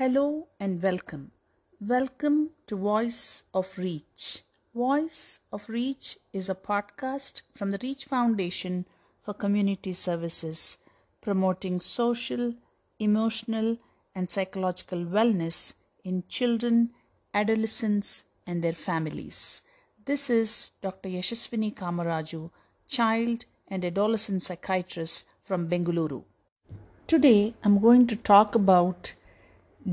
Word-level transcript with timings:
Hello 0.00 0.48
and 0.58 0.82
welcome. 0.82 1.30
Welcome 1.78 2.52
to 2.68 2.74
Voice 2.74 3.44
of 3.52 3.76
Reach. 3.76 4.40
Voice 4.74 5.40
of 5.52 5.68
Reach 5.68 6.16
is 6.32 6.48
a 6.48 6.54
podcast 6.54 7.42
from 7.54 7.70
the 7.70 7.78
Reach 7.82 8.06
Foundation 8.06 8.86
for 9.20 9.34
Community 9.34 9.92
Services 9.92 10.78
promoting 11.20 11.80
social, 11.80 12.54
emotional, 12.98 13.76
and 14.14 14.30
psychological 14.30 15.04
wellness 15.04 15.74
in 16.02 16.24
children, 16.28 16.92
adolescents, 17.34 18.24
and 18.46 18.64
their 18.64 18.72
families. 18.72 19.60
This 20.02 20.30
is 20.30 20.70
Dr. 20.80 21.10
Yashaswini 21.10 21.74
Kamaraju, 21.74 22.50
child 22.88 23.44
and 23.68 23.84
adolescent 23.84 24.44
psychiatrist 24.44 25.26
from 25.42 25.68
Bengaluru. 25.68 26.24
Today, 27.06 27.52
I'm 27.62 27.78
going 27.78 28.06
to 28.06 28.16
talk 28.16 28.54
about 28.54 29.12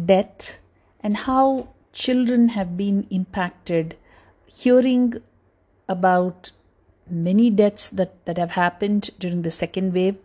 death 0.05 0.59
and 1.01 1.17
how 1.17 1.69
children 1.93 2.49
have 2.49 2.77
been 2.77 3.07
impacted 3.09 3.95
hearing 4.45 5.13
about 5.87 6.51
many 7.09 7.49
deaths 7.49 7.89
that, 7.89 8.25
that 8.25 8.37
have 8.37 8.51
happened 8.51 9.09
during 9.19 9.41
the 9.41 9.51
second 9.51 9.93
wave. 9.93 10.15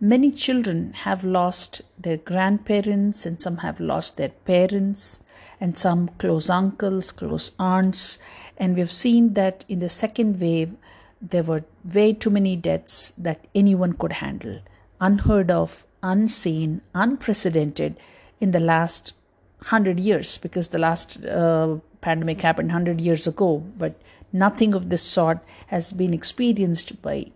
Many 0.00 0.30
children 0.30 0.92
have 1.04 1.24
lost 1.24 1.82
their 1.98 2.16
grandparents 2.16 3.26
and 3.26 3.40
some 3.40 3.58
have 3.58 3.80
lost 3.80 4.16
their 4.16 4.30
parents 4.30 5.20
and 5.60 5.76
some 5.76 6.08
close 6.18 6.48
uncles 6.48 7.12
close 7.12 7.52
aunts. 7.58 8.18
And 8.56 8.76
we've 8.76 8.92
seen 8.92 9.34
that 9.34 9.64
in 9.68 9.80
the 9.80 9.88
second 9.88 10.40
wave 10.40 10.74
there 11.20 11.42
were 11.42 11.64
way 11.84 12.12
too 12.14 12.30
many 12.30 12.56
deaths 12.56 13.12
that 13.18 13.46
anyone 13.54 13.92
could 13.92 14.12
handle. 14.12 14.60
Unheard 15.00 15.50
of 15.50 15.84
unseen 16.02 16.80
unprecedented 16.94 17.96
in 18.40 18.52
the 18.52 18.60
last 18.60 19.12
100 19.58 20.00
years 20.00 20.38
because 20.38 20.68
the 20.68 20.78
last 20.78 21.24
uh, 21.24 21.76
pandemic 22.00 22.40
happened 22.40 22.68
100 22.68 23.00
years 23.00 23.26
ago 23.26 23.58
but 23.76 23.94
nothing 24.32 24.74
of 24.74 24.88
this 24.88 25.02
sort 25.02 25.38
has 25.66 25.92
been 25.92 26.14
experienced 26.14 27.00
by 27.02 27.26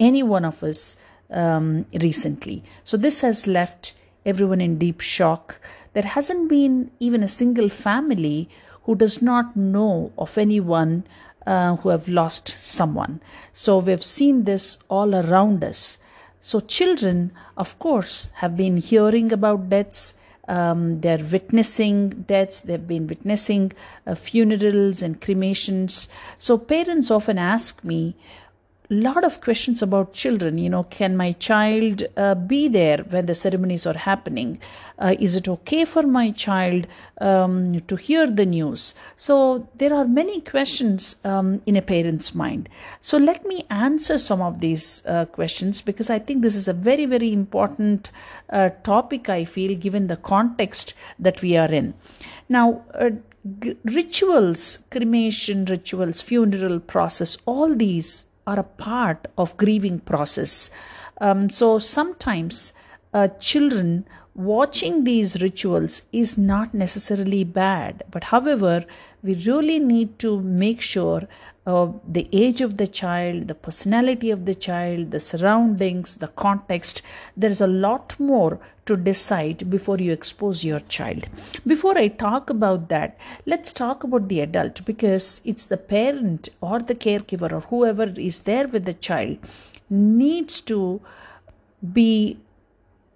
any 0.00 0.22
one 0.22 0.44
of 0.44 0.62
us 0.62 0.96
um, 1.30 1.86
recently. 2.00 2.62
So 2.82 2.96
this 2.96 3.20
has 3.20 3.46
left 3.46 3.94
everyone 4.26 4.60
in 4.60 4.78
deep 4.78 5.00
shock. 5.00 5.60
There 5.92 6.02
hasn't 6.02 6.48
been 6.48 6.90
even 6.98 7.22
a 7.22 7.28
single 7.28 7.68
family 7.68 8.48
who 8.82 8.94
does 8.94 9.22
not 9.22 9.56
know 9.56 10.12
of 10.18 10.36
anyone 10.36 11.04
uh, 11.46 11.76
who 11.76 11.90
have 11.90 12.08
lost 12.08 12.48
someone. 12.48 13.20
So 13.52 13.78
we've 13.78 14.02
seen 14.02 14.44
this 14.44 14.78
all 14.88 15.14
around 15.14 15.62
us. 15.62 15.98
So 16.40 16.60
children 16.60 17.32
of 17.56 17.78
course 17.78 18.30
have 18.34 18.56
been 18.56 18.76
hearing 18.76 19.32
about 19.32 19.68
deaths 19.68 20.14
um, 20.48 21.00
they're 21.00 21.18
witnessing 21.18 22.10
deaths, 22.10 22.60
they've 22.60 22.86
been 22.86 23.06
witnessing 23.06 23.72
uh, 24.06 24.14
funerals 24.14 25.02
and 25.02 25.20
cremations. 25.20 26.08
So, 26.38 26.58
parents 26.58 27.10
often 27.10 27.38
ask 27.38 27.82
me, 27.84 28.16
lot 28.90 29.24
of 29.24 29.40
questions 29.40 29.80
about 29.80 30.12
children 30.12 30.58
you 30.58 30.68
know 30.68 30.82
can 30.84 31.16
my 31.16 31.32
child 31.32 32.02
uh, 32.16 32.34
be 32.34 32.68
there 32.68 32.98
when 32.98 33.26
the 33.26 33.34
ceremonies 33.34 33.86
are 33.86 33.96
happening? 33.96 34.58
Uh, 34.98 35.16
is 35.18 35.34
it 35.34 35.48
okay 35.48 35.84
for 35.84 36.02
my 36.02 36.30
child 36.30 36.86
um, 37.20 37.80
to 37.82 37.96
hear 37.96 38.30
the 38.30 38.46
news? 38.46 38.94
So 39.16 39.68
there 39.74 39.92
are 39.92 40.06
many 40.06 40.40
questions 40.40 41.16
um, 41.24 41.62
in 41.66 41.76
a 41.76 41.82
parent's 41.82 42.34
mind. 42.34 42.68
So 43.00 43.16
let 43.16 43.44
me 43.46 43.64
answer 43.70 44.18
some 44.18 44.40
of 44.40 44.60
these 44.60 45.02
uh, 45.06 45.24
questions 45.24 45.80
because 45.80 46.10
i 46.10 46.18
think 46.18 46.42
this 46.42 46.56
is 46.56 46.68
a 46.68 46.72
very 46.72 47.06
very 47.06 47.32
important 47.32 48.10
uh, 48.50 48.70
topic 48.82 49.28
i 49.28 49.44
feel 49.44 49.76
given 49.76 50.06
the 50.06 50.16
context 50.16 50.94
that 51.18 51.40
we 51.42 51.56
are 51.56 51.72
in. 51.72 51.94
Now 52.48 52.82
uh, 52.94 53.10
rituals 53.84 54.78
cremation 54.90 55.64
rituals 55.66 56.22
funeral 56.22 56.80
process 56.80 57.36
all 57.46 57.74
these 57.74 58.24
are 58.46 58.58
a 58.58 58.64
part 58.64 59.26
of 59.38 59.56
grieving 59.56 60.00
process. 60.00 60.70
Um, 61.20 61.50
so 61.50 61.78
sometimes 61.78 62.72
uh, 63.12 63.28
children 63.40 64.06
watching 64.34 65.04
these 65.04 65.40
rituals 65.40 66.02
is 66.12 66.36
not 66.36 66.74
necessarily 66.74 67.44
bad 67.44 68.02
but 68.10 68.24
however 68.24 68.84
we 69.22 69.34
really 69.46 69.78
need 69.78 70.18
to 70.18 70.40
make 70.40 70.80
sure 70.80 71.28
uh, 71.66 71.88
the 72.06 72.28
age 72.32 72.60
of 72.60 72.76
the 72.76 72.86
child, 72.86 73.48
the 73.48 73.54
personality 73.54 74.30
of 74.30 74.44
the 74.44 74.54
child, 74.54 75.10
the 75.10 75.20
surroundings, 75.20 76.16
the 76.16 76.28
context. 76.28 77.00
There 77.36 77.50
is 77.50 77.60
a 77.60 77.66
lot 77.66 78.18
more 78.18 78.60
to 78.86 78.96
decide 78.96 79.70
before 79.70 79.96
you 79.98 80.12
expose 80.12 80.62
your 80.62 80.80
child. 80.80 81.26
Before 81.66 81.96
I 81.96 82.08
talk 82.08 82.50
about 82.50 82.88
that, 82.90 83.16
let's 83.46 83.72
talk 83.72 84.04
about 84.04 84.28
the 84.28 84.40
adult 84.40 84.84
because 84.84 85.40
it's 85.44 85.64
the 85.66 85.78
parent 85.78 86.50
or 86.60 86.80
the 86.80 86.94
caregiver 86.94 87.50
or 87.50 87.60
whoever 87.60 88.04
is 88.04 88.40
there 88.40 88.68
with 88.68 88.84
the 88.84 88.92
child 88.92 89.38
needs 89.88 90.60
to 90.62 91.00
be 91.92 92.38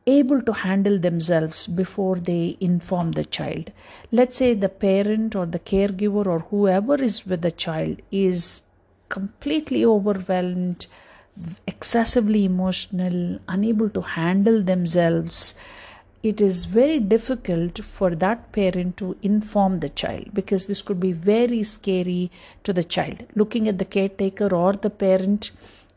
able 0.08 0.40
to 0.40 0.52
handle 0.52 0.98
themselves 0.98 1.66
before 1.66 2.16
they 2.16 2.56
inform 2.60 3.12
the 3.12 3.24
child. 3.24 3.70
Let's 4.10 4.38
say 4.38 4.54
the 4.54 4.68
parent 4.68 5.36
or 5.36 5.44
the 5.46 5.58
caregiver 5.58 6.26
or 6.26 6.38
whoever 6.50 6.94
is 7.08 7.26
with 7.26 7.42
the 7.42 7.50
child 7.50 8.00
is 8.10 8.62
completely 9.10 9.84
overwhelmed, 9.84 10.86
excessively 11.66 12.44
emotional, 12.44 13.38
unable 13.48 13.90
to 13.90 14.00
handle 14.00 14.62
themselves. 14.62 15.54
It 16.22 16.40
is 16.40 16.64
very 16.64 16.98
difficult 16.98 17.84
for 17.84 18.14
that 18.14 18.50
parent 18.52 18.96
to 18.96 19.16
inform 19.22 19.80
the 19.80 19.88
child 19.88 20.32
because 20.34 20.66
this 20.66 20.82
could 20.82 20.98
be 20.98 21.12
very 21.12 21.62
scary 21.62 22.30
to 22.64 22.72
the 22.72 22.82
child. 22.82 23.24
Looking 23.34 23.68
at 23.68 23.78
the 23.78 23.84
caretaker 23.84 24.52
or 24.54 24.72
the 24.72 24.90
parent 24.90 25.52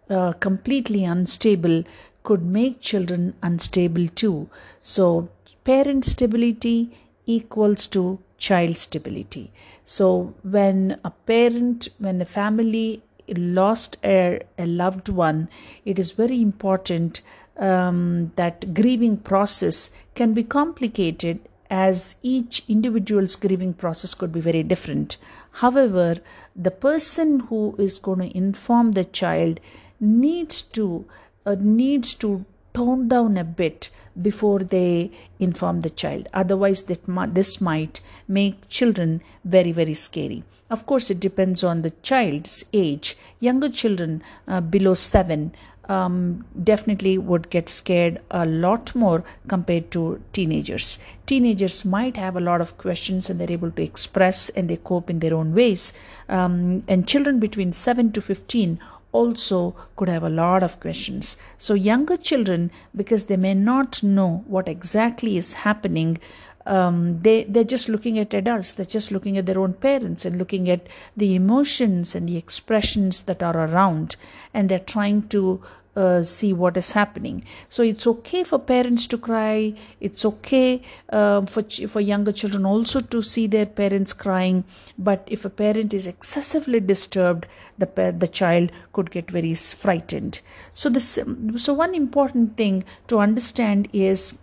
uh, 0.10 0.34
completely 0.34 1.06
unstable 1.06 1.84
could 2.24 2.44
make 2.44 2.80
children 2.80 3.34
unstable 3.42 4.08
too. 4.10 4.50
So, 4.80 5.30
parent 5.64 6.06
stability 6.06 6.98
equals 7.26 7.88
to 7.88 8.20
child 8.38 8.78
stability. 8.78 9.52
So, 9.86 10.34
when 10.44 11.00
a 11.04 11.12
parent, 11.12 11.90
when 12.00 12.22
a 12.22 12.26
family 12.26 13.04
lost 13.28 13.98
a, 14.04 14.42
a 14.58 14.66
loved 14.66 15.10
one, 15.10 15.50
it 15.86 16.00
is 16.00 16.12
very 16.12 16.42
important 16.42 17.22
um, 17.58 18.32
that 18.36 18.74
grieving 18.74 19.18
process 19.18 19.92
can 20.16 20.34
be 20.34 20.44
complicated 20.44 21.40
as 21.70 22.16
each 22.22 22.64
individual's 22.68 23.38
grieving 23.38 23.74
process 23.74 24.14
could 24.14 24.32
be 24.32 24.42
very 24.42 24.62
different. 24.62 25.18
However, 25.52 26.18
the 26.56 26.72
person 26.72 27.42
who 27.42 27.76
is 27.78 27.98
going 27.98 28.20
to 28.20 28.38
inform 28.38 28.92
the 28.92 29.06
child 29.06 29.60
needs 30.00 30.62
to 30.62 31.06
uh, 31.46 31.56
needs 31.60 32.14
to 32.14 32.46
tone 32.74 33.08
down 33.08 33.38
a 33.38 33.44
bit 33.44 33.90
before 34.22 34.60
they 34.60 35.12
inform 35.40 35.82
the 35.82 35.90
child 35.90 36.28
otherwise 36.34 36.84
that 36.84 37.02
this 37.34 37.60
might 37.62 38.02
make 38.28 38.68
children 38.70 39.22
very 39.44 39.72
very 39.72 39.94
scary 39.94 40.44
of 40.70 40.86
course 40.86 41.10
it 41.10 41.20
depends 41.20 41.64
on 41.64 41.82
the 41.82 41.92
child's 42.02 42.64
age 42.74 43.18
younger 43.40 43.70
children 43.70 44.24
uh, 44.48 44.62
below 44.62 44.94
7 44.94 45.52
um, 45.92 46.46
definitely 46.64 47.18
would 47.18 47.50
get 47.50 47.68
scared 47.68 48.22
a 48.32 48.46
lot 48.46 48.94
more 48.96 49.24
compared 49.48 49.92
to 49.92 50.22
teenagers. 50.32 51.00
Teenagers 51.26 51.84
might 51.84 52.18
have 52.18 52.36
a 52.36 52.40
lot 52.40 52.62
of 52.62 52.78
questions 52.78 53.30
and 53.30 53.40
they're 53.40 53.52
able 53.52 53.72
to 53.72 53.84
express 53.84 54.50
and 54.50 54.70
they 54.70 54.78
cope 54.78 55.10
in 55.10 55.20
their 55.20 55.34
own 55.34 55.54
ways. 55.54 55.94
Um, 56.30 56.84
and 56.88 57.08
children 57.08 57.40
between 57.40 57.74
7 57.74 58.12
to 58.14 58.22
15 58.22 58.80
also 59.12 59.76
could 59.96 60.10
have 60.10 60.24
a 60.24 60.30
lot 60.30 60.64
of 60.64 60.80
questions. 60.80 61.38
So, 61.58 61.74
younger 61.74 62.18
children, 62.18 62.72
because 62.96 63.26
they 63.26 63.38
may 63.38 63.54
not 63.54 64.02
know 64.04 64.44
what 64.48 64.68
exactly 64.68 65.38
is 65.38 65.54
happening, 65.54 66.20
um, 66.66 67.22
they 67.22 67.44
they're 67.46 67.64
just 67.64 67.90
looking 67.90 68.20
at 68.20 68.34
adults. 68.34 68.74
They're 68.74 68.86
just 68.86 69.12
looking 69.12 69.38
at 69.38 69.46
their 69.46 69.60
own 69.60 69.74
parents 69.74 70.26
and 70.26 70.38
looking 70.38 70.70
at 70.70 70.88
the 71.18 71.36
emotions 71.36 72.16
and 72.16 72.30
the 72.30 72.38
expressions 72.38 73.24
that 73.24 73.42
are 73.42 73.58
around, 73.58 74.16
and 74.54 74.70
they're 74.70 74.80
trying 74.80 75.28
to 75.30 75.62
uh, 75.96 76.24
see 76.24 76.54
what 76.54 76.78
is 76.78 76.92
happening. 76.92 77.44
So 77.70 77.84
it's 77.84 78.08
okay 78.08 78.44
for 78.44 78.60
parents 78.60 79.08
to 79.08 79.18
cry. 79.18 79.74
It's 80.00 80.24
okay 80.26 80.82
uh, 81.10 81.46
for 81.46 81.64
ch- 81.64 81.88
for 81.88 82.00
younger 82.00 82.32
children 82.32 82.66
also 82.66 83.02
to 83.02 83.22
see 83.22 83.48
their 83.48 83.66
parents 83.66 84.14
crying. 84.14 84.64
But 84.98 85.28
if 85.28 85.46
a 85.46 85.50
parent 85.50 85.94
is 85.94 86.08
excessively 86.08 86.80
disturbed, 86.80 87.48
the 87.78 87.88
pa- 87.88 88.12
the 88.12 88.28
child 88.28 88.72
could 88.94 89.12
get 89.12 89.30
very 89.30 89.54
frightened. 89.56 90.42
So 90.74 90.90
this 90.90 91.20
so 91.58 91.74
one 91.74 91.94
important 91.96 92.58
thing 92.58 92.84
to 93.08 93.20
understand 93.20 93.90
is 93.92 94.34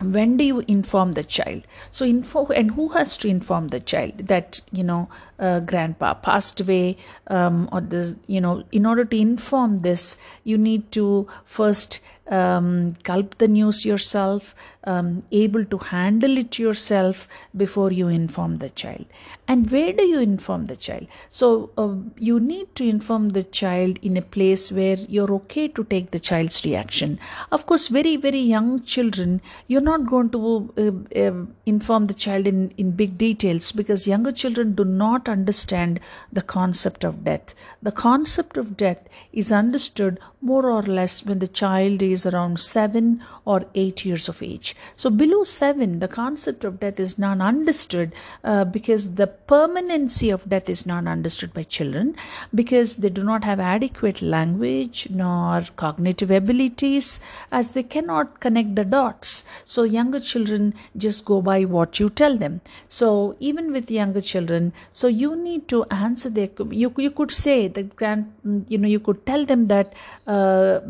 when 0.00 0.36
do 0.36 0.44
you 0.44 0.64
inform 0.66 1.12
the 1.12 1.22
child 1.22 1.62
so 1.90 2.04
info 2.04 2.46
and 2.46 2.72
who 2.72 2.88
has 2.88 3.16
to 3.16 3.28
inform 3.28 3.68
the 3.68 3.78
child 3.78 4.18
that 4.18 4.60
you 4.72 4.82
know 4.82 5.08
uh, 5.42 5.60
grandpa 5.60 6.14
passed 6.14 6.60
away 6.60 6.96
um, 7.26 7.68
or 7.72 7.80
this 7.80 8.14
you 8.26 8.40
know 8.40 8.62
in 8.72 8.86
order 8.86 9.04
to 9.04 9.16
inform 9.16 9.78
this 9.88 10.16
you 10.44 10.56
need 10.56 10.90
to 10.92 11.26
first 11.44 12.00
um, 12.28 12.92
gulp 13.02 13.38
the 13.38 13.48
news 13.48 13.84
yourself, 13.84 14.54
um, 14.84 15.22
able 15.32 15.64
to 15.64 15.78
handle 15.78 16.38
it 16.38 16.58
yourself 16.58 17.28
before 17.56 17.92
you 17.92 18.08
inform 18.08 18.58
the 18.58 18.70
child. 18.70 19.04
And 19.48 19.70
where 19.70 19.92
do 19.92 20.04
you 20.04 20.20
inform 20.20 20.66
the 20.66 20.76
child? 20.76 21.08
So, 21.30 21.70
uh, 21.76 21.94
you 22.16 22.38
need 22.38 22.74
to 22.76 22.88
inform 22.88 23.30
the 23.30 23.42
child 23.42 23.98
in 24.02 24.16
a 24.16 24.22
place 24.22 24.70
where 24.70 24.96
you're 24.96 25.32
okay 25.34 25.68
to 25.68 25.84
take 25.84 26.12
the 26.12 26.20
child's 26.20 26.64
reaction. 26.64 27.18
Of 27.50 27.66
course, 27.66 27.88
very, 27.88 28.16
very 28.16 28.40
young 28.40 28.82
children, 28.82 29.42
you're 29.66 29.80
not 29.80 30.06
going 30.06 30.30
to 30.30 30.72
uh, 30.78 31.18
uh, 31.18 31.46
inform 31.66 32.06
the 32.06 32.14
child 32.14 32.46
in, 32.46 32.72
in 32.78 32.92
big 32.92 33.18
details 33.18 33.72
because 33.72 34.06
younger 34.06 34.32
children 34.32 34.74
do 34.74 34.84
not 34.84 35.28
understand 35.32 35.98
the 36.32 36.42
concept 36.42 37.04
of 37.04 37.24
death. 37.24 37.54
The 37.82 37.92
concept 37.92 38.56
of 38.56 38.76
death 38.76 39.08
is 39.32 39.50
understood 39.50 40.20
more 40.42 40.68
or 40.68 40.82
less 40.82 41.24
when 41.24 41.38
the 41.38 41.46
child 41.46 42.02
is 42.02 42.26
around 42.26 42.58
7 42.58 43.22
or 43.44 43.64
8 43.74 44.04
years 44.04 44.28
of 44.28 44.42
age. 44.42 44.74
So, 44.96 45.08
below 45.08 45.44
7, 45.44 46.00
the 46.00 46.08
concept 46.08 46.64
of 46.64 46.80
death 46.80 46.98
is 46.98 47.18
not 47.18 47.40
understood 47.40 48.12
uh, 48.42 48.64
because 48.64 49.14
the 49.14 49.28
permanency 49.28 50.30
of 50.30 50.48
death 50.48 50.68
is 50.68 50.84
not 50.84 51.06
understood 51.06 51.54
by 51.54 51.62
children 51.62 52.16
because 52.54 52.96
they 52.96 53.08
do 53.08 53.22
not 53.22 53.44
have 53.44 53.60
adequate 53.60 54.20
language 54.20 55.08
nor 55.10 55.62
cognitive 55.76 56.30
abilities 56.30 57.20
as 57.52 57.72
they 57.72 57.82
cannot 57.82 58.40
connect 58.40 58.74
the 58.74 58.84
dots. 58.84 59.44
So, 59.64 59.84
younger 59.84 60.20
children 60.20 60.74
just 60.96 61.24
go 61.24 61.40
by 61.40 61.64
what 61.64 62.00
you 62.00 62.10
tell 62.10 62.36
them. 62.36 62.60
So, 62.88 63.36
even 63.38 63.72
with 63.72 63.90
younger 63.90 64.20
children, 64.20 64.72
so 64.92 65.06
you 65.06 65.21
need 65.34 65.68
to 65.68 65.84
answer 65.84 66.30
their, 66.30 66.48
you, 66.70 66.92
you 66.96 67.10
could 67.10 67.30
say 67.30 67.68
that 67.68 67.96
grand, 67.96 68.32
you 68.68 68.78
know, 68.78 68.88
you 68.88 69.00
could 69.00 69.24
tell 69.26 69.44
them 69.44 69.66
that. 69.68 69.92
Uh, 70.26 70.80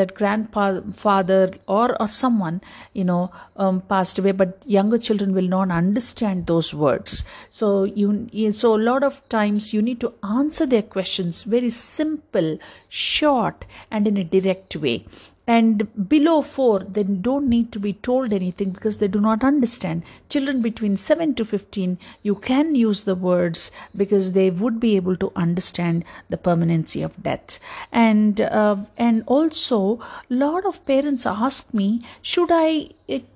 that 0.00 0.14
grandfather 0.14 1.52
or 1.66 2.00
or 2.00 2.08
someone 2.08 2.60
you 2.92 3.04
know 3.04 3.30
um, 3.56 3.80
passed 3.82 4.18
away 4.18 4.32
but 4.32 4.64
younger 4.66 4.98
children 4.98 5.34
will 5.34 5.50
not 5.56 5.70
understand 5.70 6.46
those 6.46 6.72
words 6.72 7.24
so 7.50 7.84
you 7.84 8.52
so 8.52 8.74
a 8.74 8.82
lot 8.90 9.02
of 9.02 9.26
times 9.28 9.72
you 9.72 9.82
need 9.82 10.00
to 10.00 10.12
answer 10.22 10.66
their 10.66 10.82
questions 10.82 11.42
very 11.42 11.70
simple 11.70 12.58
short 12.88 13.64
and 13.90 14.08
in 14.08 14.16
a 14.16 14.24
direct 14.24 14.76
way 14.76 15.04
and 15.54 15.86
below 16.08 16.36
4 16.42 16.80
they 16.96 17.04
don't 17.26 17.48
need 17.48 17.70
to 17.72 17.80
be 17.86 17.92
told 18.08 18.32
anything 18.38 18.70
because 18.76 18.98
they 18.98 19.08
do 19.16 19.20
not 19.26 19.46
understand 19.50 20.02
children 20.34 20.60
between 20.66 20.96
7 20.96 21.34
to 21.40 21.44
15 21.44 21.98
you 22.28 22.34
can 22.48 22.74
use 22.74 23.02
the 23.04 23.18
words 23.30 23.70
because 24.02 24.32
they 24.32 24.48
would 24.62 24.78
be 24.86 24.94
able 25.00 25.16
to 25.24 25.32
understand 25.46 26.04
the 26.28 26.40
permanency 26.48 27.02
of 27.08 27.20
death 27.28 27.58
and 27.90 28.40
uh, 28.40 28.76
and 29.08 29.24
also 29.38 29.80
lot 30.28 30.70
of 30.72 30.84
parents 30.92 31.26
ask 31.26 31.74
me 31.82 31.88
should 32.32 32.50
i 32.62 32.70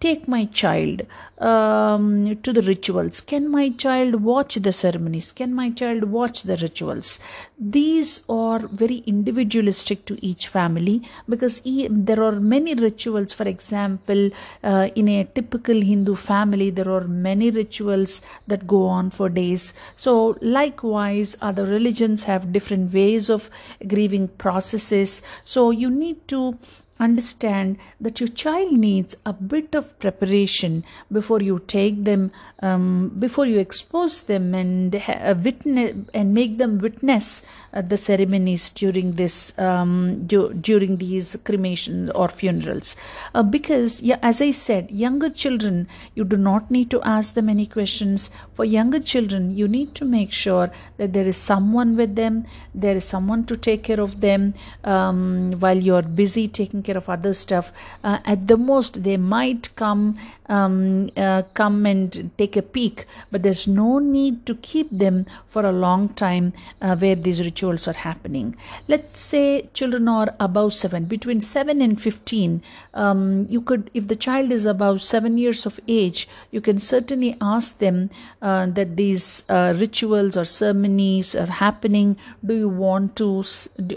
take 0.00 0.28
my 0.28 0.44
child 0.44 1.02
um, 1.38 2.36
to 2.42 2.52
the 2.52 2.62
rituals? 2.62 3.20
Can 3.20 3.50
my 3.50 3.70
child 3.70 4.22
watch 4.22 4.54
the 4.56 4.72
ceremonies? 4.72 5.32
Can 5.32 5.54
my 5.54 5.70
child 5.70 6.04
watch 6.04 6.42
the 6.42 6.56
rituals? 6.56 7.18
These 7.58 8.22
are 8.28 8.60
very 8.60 8.98
individualistic 9.06 10.04
to 10.06 10.24
each 10.24 10.48
family 10.48 11.02
because 11.28 11.60
there 12.06 12.22
are 12.22 12.32
many 12.32 12.74
rituals. 12.74 13.32
For 13.32 13.46
example, 13.48 14.30
uh, 14.62 14.88
in 14.94 15.08
a 15.08 15.24
typical 15.24 15.80
Hindu 15.80 16.14
family, 16.16 16.70
there 16.70 16.90
are 16.90 17.04
many 17.04 17.50
rituals 17.50 18.20
that 18.46 18.66
go 18.66 18.86
on 18.86 19.10
for 19.10 19.28
days. 19.28 19.74
So, 19.96 20.36
likewise, 20.40 21.36
other 21.40 21.66
religions 21.66 22.24
have 22.24 22.52
different 22.52 22.92
ways 22.92 23.30
of 23.30 23.50
grieving 23.86 24.28
processes. 24.28 25.22
So, 25.44 25.70
you 25.70 25.90
need 25.90 26.26
to 26.28 26.58
understand 27.00 27.76
that 28.00 28.20
your 28.20 28.28
child 28.28 28.72
needs 28.72 29.16
a 29.26 29.32
bit 29.32 29.74
of 29.74 29.98
preparation 29.98 30.84
before 31.10 31.42
you 31.42 31.58
take 31.66 32.04
them 32.04 32.30
um, 32.62 33.10
before 33.18 33.46
you 33.46 33.58
expose 33.58 34.22
them 34.22 34.54
and 34.54 34.94
uh, 34.94 35.34
witness 35.42 35.96
and 36.14 36.32
make 36.32 36.58
them 36.58 36.78
witness 36.78 37.42
uh, 37.72 37.82
the 37.82 37.96
ceremonies 37.96 38.70
during 38.70 39.12
this 39.12 39.56
um, 39.58 40.24
du- 40.26 40.54
during 40.54 40.96
these 40.98 41.36
cremations 41.44 42.10
or 42.14 42.28
funerals. 42.28 42.96
Uh, 43.34 43.42
because 43.42 44.00
yeah 44.00 44.18
as 44.22 44.40
i 44.40 44.50
said 44.50 44.90
younger 44.90 45.28
children 45.28 45.88
you 46.14 46.24
do 46.24 46.36
not 46.36 46.70
need 46.70 46.90
to 46.90 47.02
ask 47.02 47.34
them 47.34 47.48
any 47.48 47.66
questions. 47.66 48.30
For 48.52 48.64
younger 48.64 49.00
children 49.00 49.56
you 49.56 49.66
need 49.66 49.94
to 49.96 50.04
make 50.04 50.30
sure 50.30 50.70
that 50.98 51.12
there 51.12 51.26
is 51.26 51.36
someone 51.36 51.96
with 51.96 52.14
them 52.14 52.46
there 52.72 52.94
is 52.94 53.04
someone 53.04 53.44
to 53.46 53.56
take 53.56 53.82
care 53.82 54.00
of 54.00 54.20
them 54.20 54.54
um, 54.84 55.54
while 55.58 55.76
you're 55.76 56.02
busy 56.02 56.46
taking 56.46 56.83
care 56.84 56.96
of 56.96 57.08
other 57.08 57.34
stuff 57.34 57.72
uh, 58.02 58.18
at 58.24 58.46
the 58.48 58.56
most 58.56 59.02
they 59.02 59.16
might 59.16 59.74
come 59.76 60.18
um, 60.48 61.10
uh, 61.16 61.42
come 61.54 61.86
and 61.86 62.30
take 62.38 62.56
a 62.56 62.62
peek, 62.62 63.06
but 63.30 63.42
there's 63.42 63.66
no 63.66 63.98
need 63.98 64.46
to 64.46 64.54
keep 64.54 64.90
them 64.90 65.26
for 65.46 65.64
a 65.64 65.72
long 65.72 66.08
time 66.10 66.52
uh, 66.80 66.96
where 66.96 67.14
these 67.14 67.40
rituals 67.40 67.86
are 67.88 67.94
happening. 67.94 68.56
Let's 68.88 69.18
say 69.18 69.68
children 69.72 70.08
are 70.08 70.34
above 70.40 70.74
seven, 70.74 71.04
between 71.04 71.40
seven 71.40 71.80
and 71.80 72.00
15. 72.00 72.62
Um, 72.94 73.46
you 73.48 73.60
could, 73.60 73.90
if 73.94 74.08
the 74.08 74.16
child 74.16 74.52
is 74.52 74.64
above 74.64 75.02
seven 75.02 75.38
years 75.38 75.66
of 75.66 75.80
age, 75.88 76.28
you 76.50 76.60
can 76.60 76.78
certainly 76.78 77.36
ask 77.40 77.78
them 77.78 78.10
uh, 78.42 78.66
that 78.66 78.96
these 78.96 79.44
uh, 79.48 79.74
rituals 79.76 80.36
or 80.36 80.44
ceremonies 80.44 81.34
are 81.34 81.46
happening. 81.46 82.16
Do 82.44 82.54
you 82.54 82.68
want 82.68 83.16
to, 83.16 83.44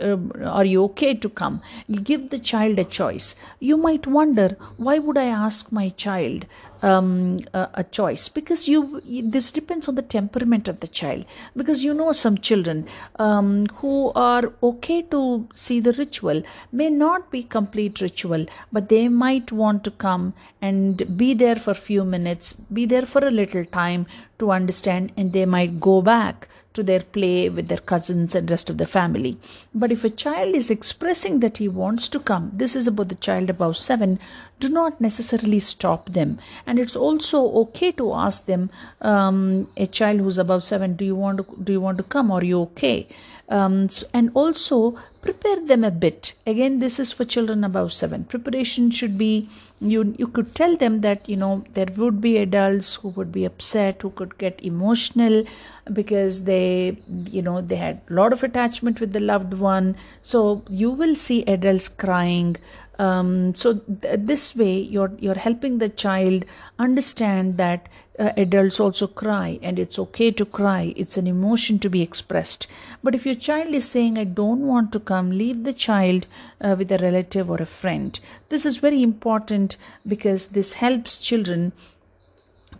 uh, 0.02 0.18
are 0.48 0.66
you 0.66 0.84
okay 0.86 1.14
to 1.16 1.30
come? 1.30 1.62
Give 2.04 2.30
the 2.30 2.40
child 2.40 2.80
a 2.80 2.84
choice. 2.84 3.36
You 3.60 3.78
might 3.78 4.08
wonder, 4.08 4.58
why 4.78 5.00
would 5.00 5.18
I 5.18 5.26
ask 5.26 5.72
my 5.72 5.90
child? 5.90 6.37
Child 6.38 6.46
um, 6.84 7.40
a, 7.54 7.70
a, 7.74 7.84
choice 7.84 8.30
because 8.30 8.68
you 8.68 9.02
this 9.34 9.52
depends 9.52 9.88
on 9.88 9.96
the 9.96 10.02
temperament 10.02 10.68
of 10.68 10.80
the 10.80 10.88
child 10.88 11.26
because 11.56 11.84
you 11.84 11.94
know 11.94 12.12
some 12.12 12.38
children 12.38 12.88
um, 13.18 13.66
who 13.78 14.12
are 14.16 14.54
okay 14.62 15.02
to 15.02 15.48
see 15.56 15.80
the 15.80 15.94
ritual 15.94 16.44
may 16.72 16.90
not 16.90 17.32
be 17.32 17.42
complete 17.42 18.00
ritual 18.00 18.46
but 18.72 18.90
they 18.90 19.08
might 19.08 19.52
want 19.52 19.84
to 19.84 19.92
come 19.92 20.34
and 20.62 21.18
be 21.18 21.34
there 21.34 21.56
for 21.56 21.72
a 21.72 21.86
few 21.90 22.04
minutes 22.04 22.54
be 22.72 22.86
there 22.86 23.06
for 23.06 23.26
a 23.26 23.32
little 23.32 23.66
time 23.66 24.06
to 24.38 24.52
understand 24.52 25.12
and 25.18 25.34
they 25.34 25.46
might 25.46 25.80
go 25.80 26.02
back 26.02 26.48
to 26.78 26.84
their 26.84 27.00
play 27.00 27.50
with 27.50 27.70
their 27.70 27.84
cousins 27.92 28.36
and 28.36 28.52
rest 28.52 28.70
of 28.70 28.78
the 28.78 28.86
family. 28.86 29.36
But 29.74 29.92
if 29.92 30.04
a 30.04 30.12
child 30.12 30.54
is 30.54 30.70
expressing 30.70 31.40
that 31.40 31.58
he 31.58 31.68
wants 31.68 32.08
to 32.10 32.20
come, 32.20 32.52
this 32.54 32.76
is 32.76 32.88
about 32.88 33.10
the 33.10 33.16
child 33.16 33.50
above 33.50 33.78
seven, 33.78 34.20
do 34.60 34.70
not 34.70 35.00
necessarily 35.00 35.60
stop 35.60 36.10
them. 36.10 36.40
And 36.66 36.80
it's 36.80 36.96
also 36.96 37.44
okay 37.64 37.92
to 37.94 38.14
ask 38.14 38.46
them, 38.46 38.70
um, 39.02 39.70
a 39.78 39.88
child 39.88 40.20
who's 40.20 40.38
above 40.38 40.64
seven, 40.64 40.96
do 40.96 41.06
you 41.06 41.16
want 41.16 41.38
to 41.40 41.64
do 41.64 41.72
you 41.74 41.82
want 41.82 41.98
to 41.98 42.04
come? 42.04 42.32
Are 42.32 42.44
you 42.44 42.62
okay? 42.62 43.08
Um, 43.50 43.90
so, 43.90 44.06
and 44.14 44.32
also 44.34 44.98
prepare 45.22 45.60
them 45.70 45.84
a 45.84 45.92
bit 45.92 46.34
again 46.46 46.80
this 46.80 47.00
is 47.00 47.12
for 47.12 47.26
children 47.34 47.64
above 47.64 47.92
7 47.92 48.26
preparation 48.34 48.92
should 48.92 49.18
be 49.18 49.50
you 49.80 50.02
you 50.18 50.28
could 50.28 50.54
tell 50.60 50.76
them 50.84 51.02
that 51.02 51.30
you 51.32 51.38
know 51.42 51.64
there 51.74 51.92
would 51.96 52.20
be 52.22 52.38
adults 52.38 52.96
who 52.96 53.10
would 53.10 53.32
be 53.32 53.46
upset 53.46 54.02
who 54.02 54.10
could 54.22 54.38
get 54.38 54.64
emotional 54.72 55.44
because 56.00 56.44
they 56.44 56.98
you 57.38 57.42
know 57.42 57.62
they 57.62 57.76
had 57.76 58.02
a 58.10 58.14
lot 58.14 58.34
of 58.34 58.44
attachment 58.44 59.00
with 59.00 59.14
the 59.14 59.20
loved 59.20 59.54
one 59.54 59.96
so 60.22 60.64
you 60.70 60.92
will 60.92 61.16
see 61.16 61.44
adults 61.58 61.90
crying 62.06 62.56
um, 63.00 63.54
so 63.54 63.76
th- 63.76 64.20
this 64.20 64.56
way 64.56 64.80
you're 64.80 65.12
you're 65.20 65.36
helping 65.36 65.78
the 65.78 65.90
child 65.90 66.46
understand 66.80 67.58
that 67.58 67.88
uh, 68.20 68.32
adults 68.36 68.80
also 68.80 69.06
cry 69.06 69.60
and 69.62 69.78
it's 69.78 70.00
okay 70.00 70.32
to 70.32 70.46
cry. 70.46 70.94
It's 70.96 71.18
an 71.18 71.28
emotion 71.28 71.78
to 71.80 71.90
be 71.90 72.02
expressed. 72.02 72.66
But 73.04 73.14
if 73.14 73.26
your 73.26 73.36
child 73.36 73.74
is 73.76 73.90
saying 73.90 74.18
i 74.18 74.24
don't 74.24 74.66
want 74.66 74.92
to 74.94 75.00
come 75.00 75.30
leave 75.32 75.64
the 75.64 75.74
child 75.74 76.26
uh, 76.60 76.76
with 76.78 76.92
a 76.92 76.98
relative 76.98 77.50
or 77.50 77.58
a 77.58 77.66
friend. 77.66 78.20
This 78.50 78.66
is 78.66 78.78
very 78.78 79.04
important 79.04 79.78
because 80.08 80.48
this 80.48 80.74
helps 80.74 81.20
children 81.20 81.74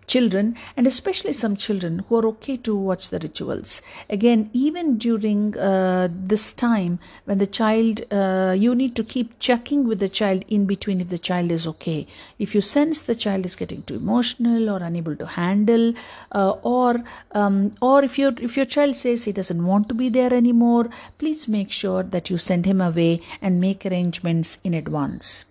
children 0.08 0.56
and 0.76 0.88
especially 0.88 1.34
some 1.34 1.56
children 1.56 2.00
who 2.08 2.16
are 2.18 2.26
okay 2.26 2.58
to 2.58 2.76
watch 2.76 3.10
the 3.10 3.20
rituals. 3.20 3.82
Again 4.10 4.50
even 4.54 4.98
during 4.98 5.58
uh, 5.58 6.08
this 6.12 6.54
time 6.54 7.00
when 7.26 7.38
the 7.38 7.48
child 7.48 8.02
uh, 8.12 8.56
you 8.58 8.74
need 8.74 8.96
to 8.96 9.04
keep 9.04 9.38
checking 9.40 9.88
with 9.88 10.00
the 10.00 10.10
child 10.10 10.46
in 10.48 10.66
between 10.66 11.02
if 11.02 11.10
the 11.10 11.18
child 11.18 11.52
is 11.52 11.68
okay. 11.68 12.08
If 12.40 12.56
you 12.56 12.62
sense 12.62 13.02
the 13.04 13.16
child 13.16 13.46
is 13.46 13.56
getting 13.56 13.84
too 13.84 13.96
emotional 13.96 14.70
or 14.70 14.78
unable 14.78 15.16
to 15.18 15.26
handle 15.26 15.94
uh, 16.32 16.52
or 16.62 17.04
um, 17.32 17.76
or 17.82 18.04
if 18.04 18.18
your 18.18 18.34
if 18.40 18.56
your 18.56 18.66
child 18.66 18.96
says 18.96 19.26
he 19.26 19.32
doesn't 19.32 19.66
want 19.66 19.88
to 19.90 19.94
be 19.94 20.10
there 20.10 20.34
anymore 20.34 20.90
please 21.18 21.48
make 21.48 21.72
sure 21.72 22.04
that 22.04 22.30
you 22.30 22.38
send 22.38 22.66
him 22.66 22.82
away 22.82 23.22
and 23.42 23.62
make 23.62 23.86
arrangements 23.86 24.58
in 24.64 24.74
advance 24.74 25.46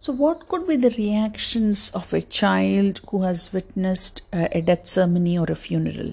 so, 0.00 0.12
what 0.12 0.48
could 0.48 0.66
be 0.66 0.76
the 0.76 0.90
reactions 0.98 1.90
of 1.90 2.12
a 2.12 2.20
child 2.22 3.00
who 3.08 3.22
has 3.22 3.52
witnessed 3.52 4.22
a 4.32 4.60
death 4.60 4.88
ceremony 4.88 5.38
or 5.38 5.44
a 5.44 5.54
funeral? 5.54 6.12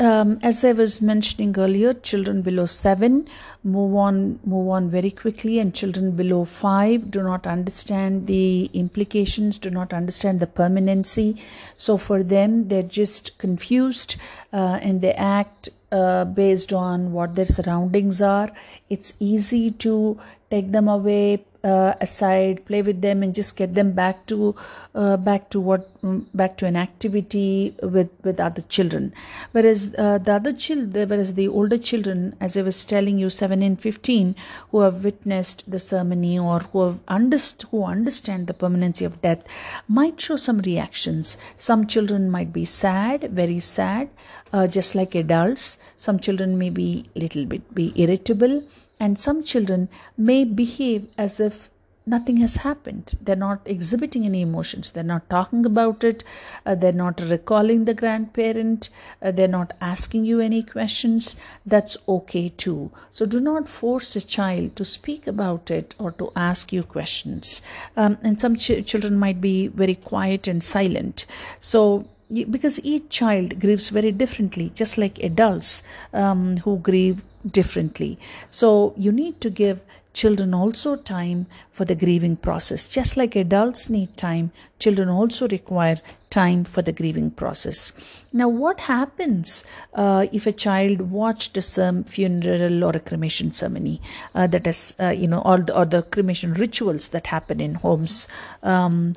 um, 0.00 0.38
as 0.42 0.64
I 0.64 0.72
was 0.72 1.02
mentioning 1.02 1.58
earlier, 1.58 1.92
children 1.92 2.42
below 2.42 2.66
seven 2.66 3.28
move 3.64 3.96
on 3.96 4.38
move 4.44 4.68
on 4.68 4.88
very 4.90 5.10
quickly, 5.10 5.58
and 5.58 5.74
children 5.74 6.12
below 6.12 6.44
five 6.44 7.10
do 7.10 7.22
not 7.22 7.46
understand 7.46 8.26
the 8.28 8.70
implications, 8.72 9.58
do 9.58 9.70
not 9.70 9.92
understand 9.92 10.38
the 10.38 10.46
permanency. 10.46 11.42
So 11.74 11.96
for 11.96 12.22
them, 12.22 12.68
they're 12.68 12.82
just 13.00 13.36
confused 13.38 14.16
uh, 14.52 14.78
and 14.80 15.00
they 15.00 15.14
act 15.14 15.68
uh, 15.90 16.26
based 16.26 16.72
on 16.72 17.12
what 17.12 17.34
their 17.34 17.46
surroundings 17.46 18.22
are. 18.22 18.52
It's 18.88 19.14
easy 19.18 19.72
to 19.72 20.20
take 20.50 20.70
them 20.70 20.86
away, 20.86 21.44
uh, 21.64 21.94
aside 22.00 22.64
play 22.64 22.82
with 22.82 23.00
them 23.00 23.22
and 23.22 23.34
just 23.34 23.56
get 23.56 23.74
them 23.74 23.92
back 23.92 24.26
to 24.26 24.54
uh, 24.94 25.16
back 25.16 25.50
to 25.50 25.60
what 25.60 25.88
um, 26.02 26.26
back 26.34 26.56
to 26.56 26.66
an 26.66 26.76
activity 26.76 27.74
with 27.82 28.10
with 28.22 28.38
other 28.38 28.62
children. 28.62 29.12
Whereas 29.52 29.94
uh, 29.98 30.18
the 30.18 30.32
other 30.34 30.52
children 30.52 31.08
whereas 31.08 31.34
the 31.34 31.48
older 31.48 31.78
children 31.78 32.36
as 32.40 32.56
i 32.56 32.62
was 32.62 32.84
telling 32.84 33.18
you 33.18 33.30
7 33.30 33.62
and 33.62 33.80
15 33.80 34.34
who 34.70 34.80
have 34.80 35.04
witnessed 35.04 35.64
the 35.70 35.78
ceremony 35.78 36.38
or 36.38 36.60
who 36.60 36.82
have 36.86 37.04
underst- 37.06 37.68
who 37.70 37.84
understand 37.84 38.46
the 38.46 38.54
permanency 38.54 39.04
of 39.04 39.20
death 39.22 39.42
might 39.88 40.20
show 40.20 40.36
some 40.36 40.58
reactions. 40.60 41.36
Some 41.56 41.86
children 41.86 42.30
might 42.30 42.52
be 42.52 42.64
sad 42.64 43.30
very 43.30 43.60
sad 43.60 44.08
uh, 44.52 44.66
just 44.66 44.94
like 44.94 45.14
adults. 45.14 45.78
Some 45.96 46.20
children 46.20 46.58
may 46.58 46.70
be 46.70 47.06
a 47.16 47.18
little 47.20 47.44
bit 47.44 47.74
be 47.74 47.92
irritable 47.96 48.62
and 49.00 49.18
some 49.18 49.42
children 49.44 49.88
may 50.16 50.44
behave 50.44 51.08
as 51.16 51.40
if 51.40 51.70
nothing 52.08 52.38
has 52.38 52.56
happened. 52.56 53.14
They're 53.20 53.36
not 53.36 53.60
exhibiting 53.64 54.24
any 54.24 54.40
emotions. 54.40 54.90
They're 54.90 55.02
not 55.02 55.28
talking 55.28 55.64
about 55.66 56.02
it. 56.02 56.24
Uh, 56.64 56.74
they're 56.74 56.92
not 56.92 57.20
recalling 57.20 57.84
the 57.84 57.94
grandparent. 57.94 58.88
Uh, 59.22 59.30
they're 59.30 59.46
not 59.46 59.72
asking 59.80 60.24
you 60.24 60.40
any 60.40 60.62
questions. 60.62 61.36
That's 61.66 61.96
okay 62.08 62.48
too. 62.48 62.90
So 63.12 63.26
do 63.26 63.40
not 63.40 63.68
force 63.68 64.16
a 64.16 64.20
child 64.20 64.76
to 64.76 64.84
speak 64.84 65.26
about 65.26 65.70
it 65.70 65.94
or 65.98 66.10
to 66.12 66.32
ask 66.34 66.72
you 66.72 66.82
questions. 66.82 67.60
Um, 67.96 68.18
and 68.22 68.40
some 68.40 68.56
ch- 68.56 68.84
children 68.86 69.18
might 69.18 69.40
be 69.40 69.68
very 69.68 69.94
quiet 69.94 70.48
and 70.48 70.64
silent. 70.64 71.26
So 71.60 72.06
because 72.50 72.78
each 72.84 73.08
child 73.08 73.58
grieves 73.58 73.88
very 73.88 74.12
differently, 74.12 74.70
just 74.74 74.98
like 74.98 75.18
adults 75.18 75.82
um, 76.12 76.58
who 76.58 76.78
grieve 76.78 77.22
differently. 77.46 78.18
So 78.50 78.94
you 78.96 79.12
need 79.12 79.40
to 79.40 79.50
give 79.50 79.80
children 80.12 80.52
also 80.52 80.96
time 80.96 81.46
for 81.70 81.84
the 81.84 81.94
grieving 81.94 82.36
process. 82.36 82.88
Just 82.88 83.16
like 83.16 83.36
adults 83.36 83.88
need 83.88 84.16
time, 84.16 84.50
children 84.78 85.08
also 85.08 85.46
require 85.48 86.00
time 86.30 86.64
for 86.64 86.82
the 86.82 86.92
grieving 86.92 87.30
process. 87.30 87.92
Now, 88.32 88.48
what 88.48 88.80
happens 88.80 89.64
uh, 89.94 90.26
if 90.32 90.46
a 90.46 90.52
child 90.52 91.02
watched 91.02 91.62
some 91.62 92.04
funeral 92.04 92.84
or 92.84 92.90
a 92.90 93.00
cremation 93.00 93.52
ceremony? 93.52 94.00
Uh, 94.34 94.46
that 94.48 94.66
is, 94.66 94.94
uh, 95.00 95.10
you 95.10 95.28
know, 95.28 95.40
all 95.42 95.58
the, 95.58 95.76
or 95.76 95.84
the 95.84 96.02
cremation 96.02 96.54
rituals 96.54 97.08
that 97.10 97.28
happen 97.28 97.60
in 97.60 97.74
homes. 97.74 98.28
Um, 98.62 99.14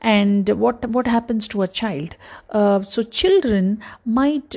and 0.00 0.48
what 0.50 0.86
what 0.90 1.06
happens 1.06 1.48
to 1.48 1.62
a 1.62 1.68
child? 1.68 2.16
Uh, 2.50 2.82
so 2.82 3.02
children 3.02 3.80
might 4.04 4.56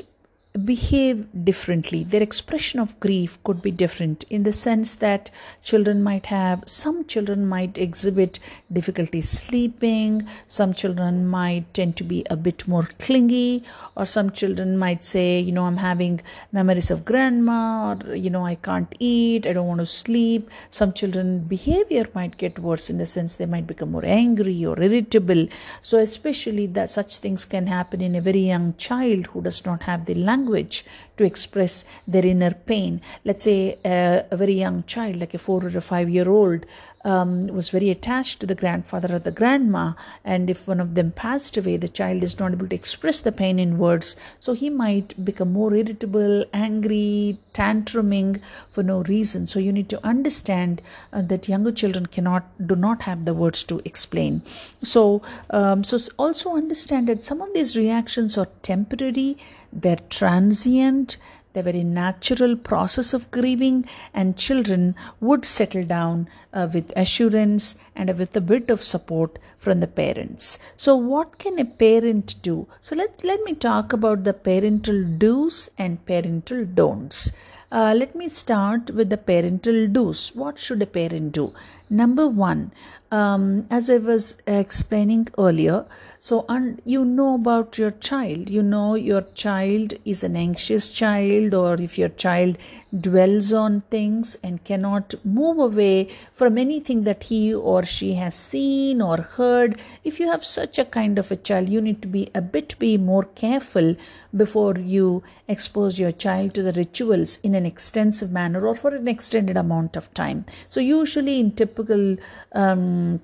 behave 0.66 1.28
differently. 1.44 2.04
Their 2.04 2.24
expression 2.24 2.80
of 2.80 3.00
grief 3.00 3.38
could 3.44 3.62
be 3.62 3.72
different 3.72 4.24
in 4.30 4.44
the 4.44 4.54
sense 4.54 4.96
that 4.96 5.30
children 5.62 6.04
might 6.04 6.28
have, 6.28 6.64
some 6.66 7.06
children 7.06 7.46
might 7.46 7.78
exhibit 7.78 8.40
difficulty 8.72 9.22
sleeping, 9.22 10.28
some 10.48 10.74
children 10.74 11.28
might 11.28 11.74
tend 11.74 11.96
to 11.98 12.04
be 12.04 12.26
a 12.30 12.36
bit 12.36 12.68
more 12.68 12.90
clingy, 13.00 13.64
or 13.96 14.06
some 14.06 14.32
children 14.32 14.78
might 14.78 15.06
say, 15.06 15.40
you 15.40 15.52
know, 15.52 15.66
I'm 15.66 15.78
having 15.78 16.22
memories 16.52 16.92
of 16.92 17.06
grandma, 17.06 17.94
or, 17.94 18.16
you 18.16 18.30
know, 18.30 18.46
I 18.46 18.56
can't 18.56 18.94
eat, 19.00 19.46
I 19.46 19.54
don't 19.54 19.68
want 19.68 19.80
to 19.82 19.86
sleep. 19.86 20.50
Some 20.70 20.94
children 20.94 21.40
behavior 21.40 22.08
might 22.14 22.38
get 22.38 22.60
worse 22.60 22.90
in 22.90 22.98
the 22.98 23.06
sense 23.06 23.36
they 23.36 23.46
might 23.46 23.68
become 23.68 23.92
more 23.92 24.06
angry 24.06 24.66
or 24.66 24.80
irritable. 24.82 25.48
So, 25.82 25.98
especially 25.98 26.68
that 26.68 26.90
such 26.90 27.18
things 27.18 27.46
can 27.46 27.68
happen 27.68 28.02
in 28.02 28.16
a 28.16 28.22
very 28.22 28.40
young 28.40 28.76
child 28.78 29.28
who 29.28 29.42
does 29.42 29.66
not 29.66 29.84
have 29.84 30.06
the 30.06 30.16
language 30.16 30.47
language 30.48 30.86
to 31.18 31.24
express 31.24 31.86
their 32.08 32.26
inner 32.26 32.52
pain. 32.52 33.02
Let's 33.26 33.44
say 33.44 33.78
uh, 33.84 34.24
a 34.32 34.38
very 34.38 34.54
young 34.54 34.84
child, 34.86 35.18
like 35.18 35.34
a 35.34 35.38
four 35.38 35.66
or 35.66 35.78
a 35.78 35.82
five 35.82 36.10
year 36.10 36.30
old, 36.30 36.66
um, 37.12 37.48
was 37.48 37.70
very 37.70 37.90
attached 37.90 38.40
to 38.40 38.46
the 38.46 38.60
grandfather 38.62 39.16
or 39.16 39.20
the 39.20 39.32
grandma, 39.40 39.94
and 40.26 40.50
if 40.50 40.68
one 40.68 40.82
of 40.82 40.94
them 40.96 41.12
passed 41.12 41.56
away, 41.56 41.78
the 41.78 41.88
child 42.00 42.22
is 42.28 42.38
not 42.40 42.52
able 42.52 42.68
to 42.68 42.76
express 42.76 43.22
the 43.22 43.32
pain 43.32 43.60
in 43.66 43.78
words, 43.78 44.16
so 44.40 44.54
he 44.54 44.70
might 44.70 45.14
become 45.30 45.54
more 45.54 45.74
irritable, 45.74 46.44
angry, 46.54 47.38
tantruming 47.54 48.42
for 48.70 48.84
no 48.84 48.98
reason. 49.04 49.48
So 49.48 49.60
you 49.60 49.72
need 49.72 49.90
to 49.90 50.06
understand 50.06 50.82
uh, 51.14 51.22
that 51.24 51.48
younger 51.48 51.72
children 51.72 52.08
cannot 52.08 52.44
do 52.68 52.76
not 52.76 53.04
have 53.04 53.24
the 53.24 53.34
words 53.34 53.64
to 53.72 53.82
explain. 53.86 54.42
So 54.84 55.22
um, 55.50 55.84
so 55.84 55.98
also 56.18 56.56
understand 56.58 57.08
that 57.08 57.24
some 57.24 57.42
of 57.42 57.54
these 57.54 57.78
reactions 57.78 58.38
are 58.38 58.50
temporary, 58.62 59.38
they're 59.72 60.06
transient 60.10 61.18
the 61.58 61.64
very 61.64 61.84
natural 61.84 62.56
process 62.56 63.14
of 63.18 63.30
grieving, 63.32 63.78
and 64.14 64.38
children 64.46 64.84
would 65.20 65.44
settle 65.44 65.86
down 65.86 66.28
uh, 66.54 66.68
with 66.74 66.94
assurance 66.96 67.76
and 67.96 68.18
with 68.20 68.38
a 68.38 68.48
bit 68.54 68.70
of 68.70 68.84
support 68.84 69.40
from 69.58 69.80
the 69.80 69.92
parents. 70.02 70.60
So, 70.76 70.96
what 70.96 71.38
can 71.40 71.60
a 71.60 71.66
parent 71.66 72.36
do? 72.50 72.56
So, 72.82 72.96
let 72.96 73.24
let 73.32 73.44
me 73.44 73.54
talk 73.68 73.94
about 74.00 74.24
the 74.24 74.34
parental 74.50 75.04
do's 75.26 75.70
and 75.78 76.04
parental 76.12 76.66
don'ts. 76.82 77.32
Uh, 77.70 77.94
let 78.02 78.16
me 78.16 78.28
start 78.30 78.92
with 78.92 79.10
the 79.10 79.24
parental 79.32 79.88
do's. 79.88 80.22
What 80.42 80.60
should 80.60 80.82
a 80.82 80.92
parent 81.00 81.34
do? 81.34 81.48
Number 81.90 82.28
one, 82.28 82.72
um, 83.12 83.68
as 83.70 83.90
I 83.90 83.98
was 83.98 84.38
explaining 84.46 85.28
earlier, 85.38 85.86
so 86.20 86.46
un- 86.50 86.80
you 86.84 87.06
know 87.06 87.36
about 87.36 87.78
your 87.78 87.92
child. 87.92 88.50
You 88.50 88.64
know 88.64 88.96
your 88.96 89.22
child 89.34 89.94
is 90.06 90.24
an 90.24 90.36
anxious 90.36 90.92
child, 90.92 91.54
or 91.54 91.76
if 91.76 91.98
your 91.98 92.10
child 92.10 92.58
dwells 93.02 93.52
on 93.54 93.82
things 93.92 94.38
and 94.44 94.64
cannot 94.64 95.14
move 95.24 95.60
away 95.60 96.10
from 96.32 96.58
anything 96.58 97.04
that 97.04 97.24
he 97.24 97.54
or 97.54 97.84
she 97.84 98.14
has 98.16 98.36
seen 98.36 99.02
or 99.02 99.18
heard. 99.18 99.78
If 100.04 100.20
you 100.20 100.30
have 100.32 100.44
such 100.44 100.80
a 100.80 100.86
kind 100.86 101.20
of 101.20 101.32
a 101.32 101.36
child, 101.36 101.70
you 101.70 101.82
need 101.82 102.02
to 102.02 102.08
be 102.08 102.30
a 102.34 102.42
bit 102.42 102.78
be 102.80 102.98
more 102.98 103.24
careful 103.24 103.96
before 104.36 104.78
you 104.78 105.24
expose 105.48 106.00
your 106.00 106.12
child 106.12 106.54
to 106.54 106.64
the 106.64 106.74
rituals 106.74 107.40
in 107.44 107.56
an 107.56 107.66
extensive 107.66 108.32
manner 108.32 108.66
or 108.66 108.76
for 108.76 108.94
an 108.94 109.08
extended 109.08 109.58
amount 109.58 109.96
of 109.96 110.14
time. 110.14 110.46
So 110.68 110.80
usually 110.80 111.40
in 111.40 111.52
typical 111.52 112.18
um, 112.54 113.22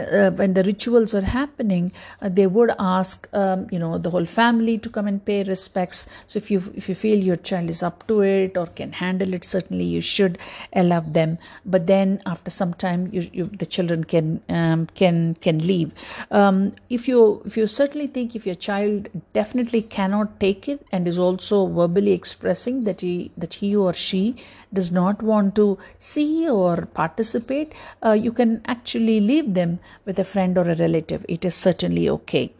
uh, 0.00 0.30
when 0.32 0.54
the 0.54 0.62
rituals 0.62 1.14
are 1.14 1.22
happening, 1.22 1.92
uh, 2.22 2.28
they 2.28 2.46
would 2.46 2.72
ask, 2.78 3.28
um, 3.32 3.66
you 3.70 3.78
know, 3.78 3.98
the 3.98 4.10
whole 4.10 4.26
family 4.26 4.78
to 4.78 4.88
come 4.88 5.06
and 5.06 5.24
pay 5.24 5.42
respects. 5.44 6.06
So 6.26 6.38
if 6.38 6.50
you 6.50 6.62
if 6.74 6.88
you 6.88 6.94
feel 6.94 7.18
your 7.18 7.36
child 7.36 7.70
is 7.70 7.82
up 7.82 8.06
to 8.08 8.22
it 8.22 8.56
or 8.56 8.66
can 8.66 8.92
handle 8.92 9.34
it, 9.34 9.44
certainly 9.44 9.84
you 9.84 10.00
should 10.00 10.38
allow 10.72 11.00
them. 11.00 11.38
But 11.64 11.86
then 11.86 12.22
after 12.26 12.50
some 12.50 12.74
time, 12.74 13.08
you, 13.12 13.28
you 13.32 13.44
the 13.46 13.66
children 13.66 14.04
can 14.04 14.40
um, 14.48 14.86
can 14.94 15.34
can 15.34 15.58
leave. 15.66 15.92
Um, 16.30 16.74
if 16.90 17.08
you 17.08 17.42
if 17.44 17.56
you 17.56 17.66
certainly 17.66 18.06
think 18.06 18.34
if 18.34 18.46
your 18.46 18.54
child 18.54 19.08
definitely 19.32 19.82
cannot 19.82 20.40
take 20.40 20.68
it 20.68 20.86
and 20.92 21.08
is 21.08 21.18
also 21.18 21.66
verbally 21.66 22.12
expressing 22.12 22.84
that 22.84 23.00
he 23.00 23.30
that 23.36 23.54
he 23.54 23.74
or 23.76 23.92
she 23.92 24.36
does 24.72 24.90
not 24.90 25.22
want 25.22 25.54
to 25.54 25.78
see 25.98 26.48
or 26.48 26.86
participate, 26.86 27.72
uh, 28.04 28.12
you 28.12 28.32
can 28.32 28.60
actually 28.66 29.20
leave 29.20 29.54
them 29.54 29.78
with 30.04 30.18
a 30.18 30.24
friend 30.24 30.56
or 30.58 30.68
a 30.68 30.74
relative. 30.74 31.24
It 31.28 31.44
is 31.44 31.54
certainly 31.54 32.08
okay. 32.08 32.52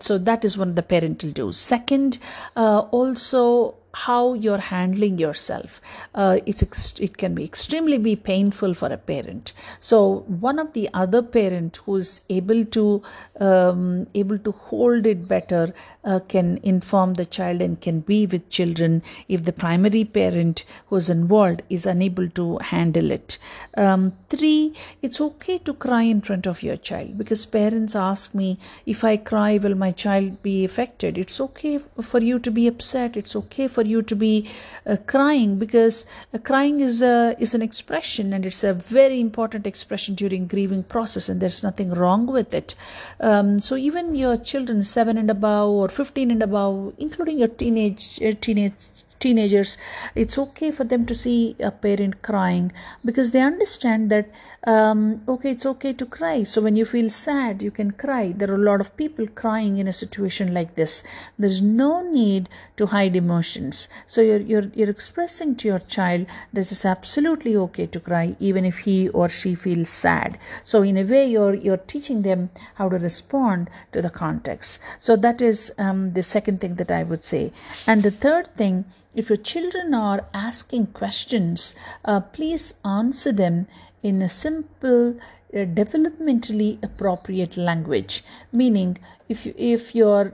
So 0.00 0.18
that 0.18 0.44
is 0.44 0.56
one 0.56 0.70
of 0.70 0.74
the 0.76 0.82
parental 0.82 1.30
do's. 1.30 1.58
Second, 1.58 2.18
uh, 2.56 2.80
also 2.90 3.74
how 3.94 4.34
you're 4.34 4.58
handling 4.58 5.18
yourself. 5.18 5.80
Uh, 6.14 6.38
it's 6.46 6.62
ex- 6.62 6.98
it 6.98 7.16
can 7.18 7.34
be 7.34 7.44
extremely 7.44 7.98
be 7.98 8.16
painful 8.16 8.74
for 8.74 8.88
a 8.88 8.96
parent. 8.96 9.52
So 9.80 10.20
one 10.26 10.58
of 10.58 10.72
the 10.72 10.88
other 10.94 11.22
parent 11.22 11.76
who's 11.84 12.20
able 12.30 12.64
to 12.64 13.02
um, 13.40 14.06
able 14.14 14.38
to 14.38 14.52
hold 14.52 15.06
it 15.06 15.28
better 15.28 15.74
uh, 16.04 16.20
can 16.20 16.58
inform 16.62 17.14
the 17.14 17.24
child 17.24 17.60
and 17.60 17.80
can 17.80 18.00
be 18.00 18.26
with 18.26 18.48
children 18.48 19.02
if 19.28 19.44
the 19.44 19.52
primary 19.52 20.04
parent 20.04 20.64
who's 20.88 21.08
involved 21.08 21.62
is 21.68 21.86
unable 21.86 22.28
to 22.30 22.58
handle 22.58 23.10
it. 23.10 23.38
Um, 23.76 24.12
three, 24.28 24.74
it's 25.00 25.20
okay 25.20 25.58
to 25.58 25.74
cry 25.74 26.02
in 26.02 26.20
front 26.20 26.46
of 26.46 26.62
your 26.62 26.76
child 26.76 27.18
because 27.18 27.46
parents 27.46 27.94
ask 27.94 28.34
me 28.34 28.58
if 28.86 29.04
I 29.04 29.16
cry, 29.16 29.58
will 29.58 29.74
my 29.74 29.90
child 29.90 30.42
be 30.42 30.64
affected? 30.64 31.18
It's 31.18 31.40
okay 31.40 31.78
for 32.00 32.20
you 32.20 32.38
to 32.40 32.50
be 32.50 32.66
upset. 32.66 33.16
It's 33.16 33.36
okay 33.36 33.68
for 33.68 33.81
for 33.82 33.88
you 33.88 34.02
to 34.02 34.16
be 34.16 34.48
uh, 34.86 34.96
crying 35.06 35.58
because 35.58 36.06
uh, 36.32 36.38
crying 36.38 36.80
is 36.80 37.02
a 37.02 37.34
is 37.38 37.54
an 37.54 37.62
expression 37.62 38.32
and 38.32 38.46
it's 38.46 38.64
a 38.64 38.74
very 38.98 39.20
important 39.20 39.66
expression 39.66 40.14
during 40.14 40.46
grieving 40.46 40.82
process 40.94 41.28
and 41.28 41.40
there's 41.40 41.62
nothing 41.62 41.90
wrong 42.00 42.26
with 42.26 42.54
it. 42.54 42.74
Um, 43.20 43.60
so 43.60 43.76
even 43.76 44.14
your 44.14 44.36
children 44.36 44.82
7 44.82 45.18
and 45.18 45.30
above 45.30 45.70
or 45.70 45.88
15 45.88 46.30
and 46.30 46.42
above 46.42 46.94
including 46.98 47.38
your 47.38 47.48
teenage 47.62 48.04
uh, 48.22 48.32
teenage 48.40 49.04
teenagers 49.22 49.78
it's 50.20 50.36
okay 50.44 50.70
for 50.76 50.84
them 50.92 51.06
to 51.06 51.14
see 51.14 51.54
a 51.60 51.70
parent 51.70 52.22
crying 52.22 52.72
because 53.04 53.30
they 53.30 53.40
understand 53.40 54.10
that 54.10 54.28
um, 54.64 55.22
okay 55.28 55.50
it's 55.50 55.66
okay 55.66 55.92
to 55.92 56.06
cry. 56.06 56.42
So 56.44 56.60
when 56.60 56.76
you 56.76 56.84
feel 56.84 57.10
sad 57.10 57.62
you 57.62 57.70
can 57.70 57.92
cry. 57.92 58.32
There 58.32 58.50
are 58.50 58.62
a 58.62 58.68
lot 58.70 58.80
of 58.80 58.96
people 58.96 59.26
crying 59.26 59.78
in 59.78 59.88
a 59.88 59.92
situation 59.92 60.54
like 60.54 60.74
this. 60.74 61.02
There's 61.38 61.62
no 61.62 62.02
need 62.02 62.48
to 62.82 62.86
hide 62.86 63.14
emotions. 63.14 63.88
So 64.06 64.20
you're 64.28 64.44
you're, 64.52 64.68
you're 64.74 64.90
expressing 64.90 65.54
to 65.56 65.68
your 65.68 65.82
child 65.96 66.26
this 66.52 66.72
is 66.72 66.84
absolutely 66.84 67.54
okay 67.64 67.86
to 67.86 68.00
cry 68.08 68.36
even 68.40 68.64
if 68.64 68.78
he 68.86 69.08
or 69.10 69.28
she 69.28 69.54
feels 69.54 69.88
sad. 69.88 70.38
So 70.64 70.82
in 70.82 70.96
a 70.96 71.04
way 71.12 71.24
you're 71.34 71.54
you're 71.54 71.84
teaching 71.92 72.22
them 72.22 72.50
how 72.80 72.88
to 72.88 72.98
respond 72.98 73.70
to 73.92 74.02
the 74.02 74.10
context. 74.10 74.80
So 74.98 75.16
that 75.26 75.40
is 75.50 75.72
um, 75.78 76.12
the 76.18 76.22
second 76.22 76.60
thing 76.60 76.74
that 76.80 76.90
i 76.90 77.02
would 77.04 77.24
say. 77.24 77.52
And 77.86 78.02
the 78.02 78.16
third 78.26 78.54
thing 78.56 78.84
if 79.14 79.28
your 79.28 79.42
children 79.52 79.94
are 79.94 80.24
asking 80.32 80.86
questions, 80.98 81.74
uh, 82.04 82.20
please 82.20 82.74
answer 82.84 83.30
them 83.30 83.66
in 84.02 84.22
a 84.22 84.28
simple, 84.28 85.16
uh, 85.54 85.66
developmentally 85.80 86.82
appropriate 86.82 87.58
language. 87.58 88.24
Meaning, 88.50 88.98
if 89.28 89.44
you, 89.46 89.54
if 89.56 89.94
your 89.94 90.32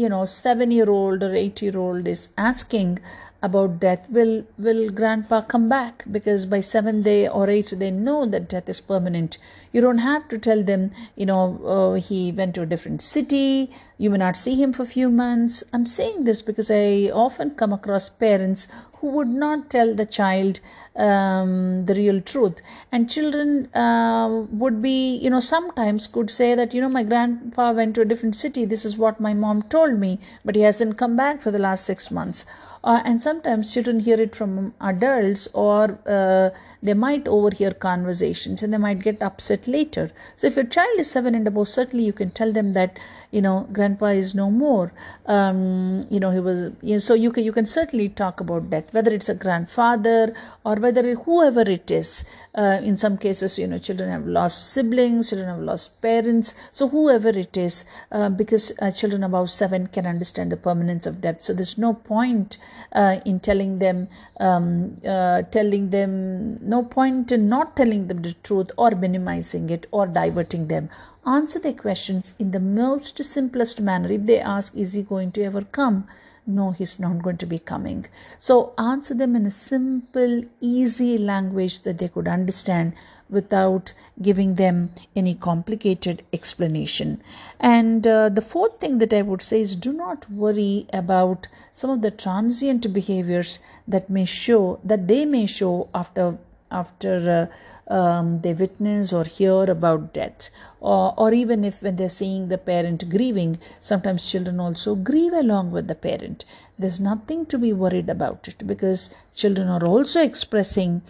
you 0.00 0.08
know 0.08 0.24
seven 0.24 0.70
year 0.70 0.90
old 0.90 1.22
or 1.22 1.34
eight 1.34 1.62
year 1.62 1.76
old 1.76 2.06
is 2.06 2.28
asking 2.38 2.98
about 3.42 3.80
death 3.80 4.08
will 4.10 4.44
will 4.58 4.90
grandpa 4.90 5.40
come 5.40 5.68
back? 5.68 6.04
Because 6.10 6.46
by 6.46 6.60
seven 6.60 7.02
day 7.02 7.28
or 7.28 7.48
eight 7.48 7.72
they 7.76 7.90
know 7.90 8.26
that 8.26 8.48
death 8.48 8.68
is 8.68 8.80
permanent. 8.80 9.38
You 9.72 9.80
don't 9.80 9.98
have 9.98 10.28
to 10.28 10.38
tell 10.38 10.62
them 10.62 10.90
you 11.16 11.26
know 11.26 11.42
uh, 11.64 11.94
he 12.00 12.32
went 12.32 12.54
to 12.56 12.62
a 12.62 12.66
different 12.66 13.02
city. 13.02 13.70
You 13.96 14.10
may 14.10 14.18
not 14.18 14.36
see 14.36 14.54
him 14.54 14.72
for 14.72 14.82
a 14.82 14.86
few 14.86 15.10
months. 15.10 15.62
I'm 15.72 15.86
saying 15.86 16.24
this 16.24 16.42
because 16.42 16.70
i 16.70 17.10
often 17.12 17.50
come 17.50 17.72
across 17.72 18.08
parents 18.08 18.68
who 18.94 19.08
would 19.16 19.28
not 19.28 19.70
tell 19.70 19.94
the 19.94 20.06
child 20.06 20.60
um, 20.96 21.86
the 21.86 21.94
real 21.94 22.20
truth. 22.20 22.60
And 22.92 23.08
children 23.08 23.74
uh, 23.74 24.46
would 24.50 24.82
be 24.82 25.16
you 25.16 25.30
know 25.30 25.40
sometimes 25.40 26.06
could 26.08 26.30
say 26.30 26.54
that 26.54 26.74
you 26.74 26.80
know 26.82 26.90
my 26.90 27.04
grandpa 27.04 27.72
went 27.72 27.94
to 27.94 28.02
a 28.02 28.04
different 28.04 28.36
city. 28.36 28.66
This 28.66 28.84
is 28.84 28.98
what 28.98 29.20
my 29.20 29.32
mom 29.32 29.62
told 29.62 29.98
me. 29.98 30.18
But 30.44 30.56
he 30.56 30.62
hasn't 30.62 30.98
come 30.98 31.16
back 31.16 31.40
for 31.40 31.50
the 31.50 31.58
last 31.58 31.84
six 31.84 32.10
months 32.10 32.44
uh, 32.82 33.02
and 33.04 33.22
sometimes 33.22 33.72
children 33.72 34.00
hear 34.00 34.18
it 34.18 34.34
from 34.34 34.72
adults 34.80 35.48
or 35.52 35.98
uh, 36.06 36.50
they 36.82 36.94
might 36.94 37.28
overhear 37.28 37.72
conversations 37.72 38.62
and 38.62 38.72
they 38.72 38.78
might 38.78 39.00
get 39.00 39.20
upset 39.20 39.68
later. 39.68 40.10
So 40.36 40.46
if 40.46 40.56
your 40.56 40.64
child 40.64 40.98
is 40.98 41.10
seven 41.10 41.34
and 41.34 41.46
above 41.46 41.68
certainly 41.68 42.04
you 42.04 42.12
can 42.12 42.30
tell 42.30 42.52
them 42.52 42.72
that 42.72 42.98
you 43.30 43.42
know 43.42 43.68
grandpa 43.72 44.06
is 44.06 44.34
no 44.34 44.50
more. 44.50 44.92
Um, 45.26 46.06
you 46.10 46.18
know 46.18 46.30
he 46.30 46.40
was 46.40 46.72
you 46.80 46.94
know, 46.94 46.98
so 46.98 47.14
you 47.14 47.30
can 47.30 47.44
you 47.44 47.52
can 47.52 47.66
certainly 47.66 48.08
talk 48.08 48.40
about 48.40 48.70
death 48.70 48.92
whether 48.92 49.12
it's 49.12 49.28
a 49.28 49.34
grandfather 49.34 50.34
or 50.64 50.76
whether 50.76 51.14
whoever 51.14 51.62
it 51.62 51.90
is 51.90 52.24
uh, 52.54 52.80
in 52.82 52.96
some 52.96 53.16
cases 53.16 53.58
you 53.58 53.66
know 53.66 53.78
children 53.78 54.10
have 54.10 54.26
lost 54.26 54.72
siblings 54.72 55.30
children 55.30 55.48
have 55.48 55.60
lost 55.60 56.00
parents 56.02 56.54
so 56.72 56.88
whoever 56.88 57.28
it 57.28 57.56
is 57.56 57.84
uh, 58.12 58.28
because 58.28 58.72
uh, 58.80 58.90
children 58.90 59.22
above 59.22 59.50
7 59.50 59.86
can 59.88 60.06
understand 60.06 60.50
the 60.50 60.56
permanence 60.56 61.06
of 61.06 61.20
death 61.20 61.42
so 61.42 61.52
there's 61.52 61.78
no 61.78 61.94
point 61.94 62.58
uh, 62.92 63.20
in 63.24 63.38
telling 63.40 63.78
them 63.78 64.08
um, 64.40 64.96
uh, 65.06 65.42
telling 65.42 65.90
them 65.90 66.58
no 66.60 66.82
point 66.82 67.30
in 67.30 67.48
not 67.48 67.76
telling 67.76 68.08
them 68.08 68.22
the 68.22 68.34
truth 68.42 68.70
or 68.76 68.90
minimizing 68.92 69.70
it 69.70 69.86
or 69.90 70.06
diverting 70.06 70.68
them 70.68 70.90
answer 71.26 71.58
their 71.58 71.74
questions 71.74 72.32
in 72.38 72.50
the 72.50 72.60
most 72.60 73.22
simplest 73.22 73.80
manner. 73.80 74.10
If 74.10 74.26
they 74.26 74.40
ask, 74.40 74.74
Is 74.76 74.94
he 74.94 75.02
going 75.02 75.32
to 75.32 75.42
ever 75.42 75.62
come? 75.62 76.08
No, 76.46 76.70
he's 76.72 76.98
not 76.98 77.22
going 77.22 77.36
to 77.38 77.46
be 77.46 77.58
coming. 77.58 78.06
So 78.38 78.72
answer 78.78 79.14
them 79.14 79.36
in 79.36 79.46
a 79.46 79.50
simple, 79.50 80.44
easy 80.60 81.18
language 81.18 81.80
that 81.82 81.98
they 81.98 82.08
could 82.08 82.26
understand 82.26 82.94
without 83.28 83.92
giving 84.20 84.56
them 84.56 84.90
any 85.14 85.34
complicated 85.34 86.24
explanation. 86.32 87.22
And 87.60 88.06
uh, 88.06 88.28
the 88.28 88.40
fourth 88.40 88.80
thing 88.80 88.98
that 88.98 89.12
I 89.12 89.22
would 89.22 89.42
say 89.42 89.60
is 89.60 89.76
do 89.76 89.92
not 89.92 90.28
worry 90.30 90.86
about 90.92 91.46
some 91.72 91.90
of 91.90 92.02
the 92.02 92.10
transient 92.10 92.92
behaviors 92.92 93.58
that 93.86 94.10
may 94.10 94.24
show 94.24 94.80
that 94.84 95.06
they 95.06 95.24
may 95.24 95.46
show 95.46 95.88
after 95.94 96.38
after 96.72 97.48
uh, 97.50 97.54
um, 97.90 98.40
they 98.42 98.52
witness 98.52 99.12
or 99.12 99.24
hear 99.24 99.64
about 99.64 100.14
death. 100.14 100.48
Or, 100.80 101.12
or 101.16 101.34
even 101.34 101.64
if 101.64 101.82
when 101.82 101.96
they're 101.96 102.08
seeing 102.08 102.48
the 102.48 102.56
parent 102.56 103.10
grieving 103.10 103.58
sometimes 103.80 104.30
children 104.30 104.60
also 104.60 104.94
grieve 104.94 105.32
along 105.32 105.72
with 105.72 105.88
the 105.88 105.94
parent. 105.94 106.44
There's 106.78 107.00
nothing 107.00 107.44
to 107.46 107.58
be 107.58 107.72
worried 107.72 108.08
about 108.08 108.48
it 108.48 108.66
because 108.66 109.10
children 109.34 109.68
are 109.68 109.84
also 109.84 110.22
expressing 110.22 111.02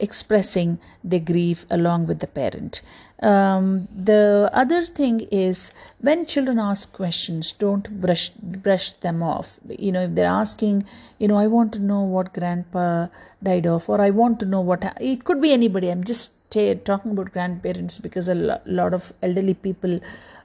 expressing 0.00 0.78
their 1.04 1.20
grief 1.20 1.66
along 1.68 2.06
with 2.06 2.20
the 2.20 2.26
parent 2.26 2.80
um, 3.22 3.88
the 3.96 4.50
other 4.52 4.84
thing 4.84 5.20
is 5.30 5.72
when 6.00 6.26
children 6.26 6.58
ask 6.58 6.92
questions 6.92 7.52
don't 7.52 8.00
brush 8.00 8.28
brush 8.28 8.90
them 8.90 9.22
off. 9.22 9.58
You 9.68 9.92
know 9.92 10.02
if 10.02 10.14
they're 10.14 10.26
asking 10.26 10.84
you 11.18 11.28
know 11.28 11.38
i 11.38 11.46
want 11.46 11.72
to 11.72 11.78
know 11.78 12.02
what 12.02 12.34
grandpa 12.34 13.06
died 13.42 13.66
of 13.66 13.88
or 13.88 14.00
i 14.02 14.10
want 14.10 14.38
to 14.40 14.46
know 14.46 14.60
what 14.60 14.84
it 15.00 15.24
could 15.24 15.40
be 15.40 15.52
anybody. 15.52 15.88
I'm 15.88 16.04
just 16.04 16.32
t- 16.50 16.74
talking 16.74 17.12
about 17.12 17.32
grandparents 17.32 17.98
because 17.98 18.28
a 18.28 18.34
lot 18.34 18.92
of 18.92 19.12
elderly 19.22 19.54
people 19.54 19.98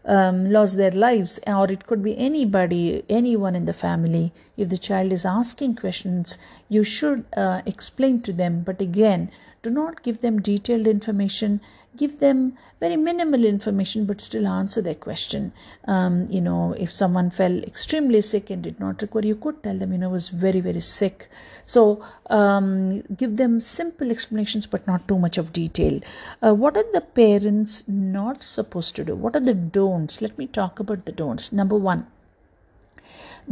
um, 0.06 0.50
lost 0.50 0.78
their 0.78 0.92
lives 0.92 1.40
or 1.46 1.70
it 1.70 1.86
could 1.86 2.02
be 2.02 2.18
anybody 2.18 3.04
anyone 3.10 3.56
in 3.56 3.66
the 3.66 3.74
family. 3.74 4.32
If 4.56 4.70
the 4.70 4.78
child 4.78 5.12
is 5.12 5.26
asking 5.26 5.76
questions 5.76 6.38
you 6.70 6.86
should 6.86 7.26
uh, 7.36 7.64
explain 7.66 8.22
to 8.22 8.32
them. 8.32 8.64
But 8.64 8.80
again 8.80 9.30
do 9.62 9.70
not 9.70 10.02
give 10.04 10.22
them 10.22 10.42
detailed 10.42 10.88
information 10.88 11.62
give 11.98 12.20
them 12.20 12.58
very 12.80 12.96
minimal 12.96 13.46
information 13.46 14.06
but 14.06 14.22
still 14.22 14.48
answer 14.48 14.82
their 14.82 14.96
question. 14.96 15.52
Um, 15.86 16.28
you 16.30 16.42
know 16.42 16.74
if 16.78 16.92
someone 16.92 17.30
fell 17.30 17.64
extremely 17.64 18.22
sick 18.22 18.50
and 18.50 18.62
did 18.62 18.80
not 18.80 19.02
require 19.02 19.26
you 19.26 19.36
could 19.36 19.62
tell 19.64 19.78
them 19.78 19.92
you 19.92 19.98
know 19.98 20.10
was 20.10 20.30
very 20.30 20.60
very 20.60 20.82
sick. 20.82 21.30
So 21.66 22.04
um, 22.30 23.02
give 23.16 23.38
them 23.38 23.60
simple 23.60 24.12
explanations 24.12 24.68
but 24.68 24.88
not 24.88 25.08
too 25.08 25.20
much 25.20 25.38
of 25.38 25.54
detail. 25.54 26.00
Uh, 26.42 26.54
what 26.54 26.76
are 26.78 26.86
the 26.94 27.02
parents 27.02 27.84
not 27.88 28.44
supposed 28.44 28.96
to 28.96 29.04
do? 29.04 29.16
What 29.16 29.36
are 29.36 29.46
the 29.52 29.54
don'ts? 29.54 30.22
Let 30.22 30.38
me 30.38 30.48
talk 30.48 30.80
about 30.80 31.06
the 31.06 31.12
don'ts. 31.12 31.52
Number 31.52 31.78
one 31.78 32.08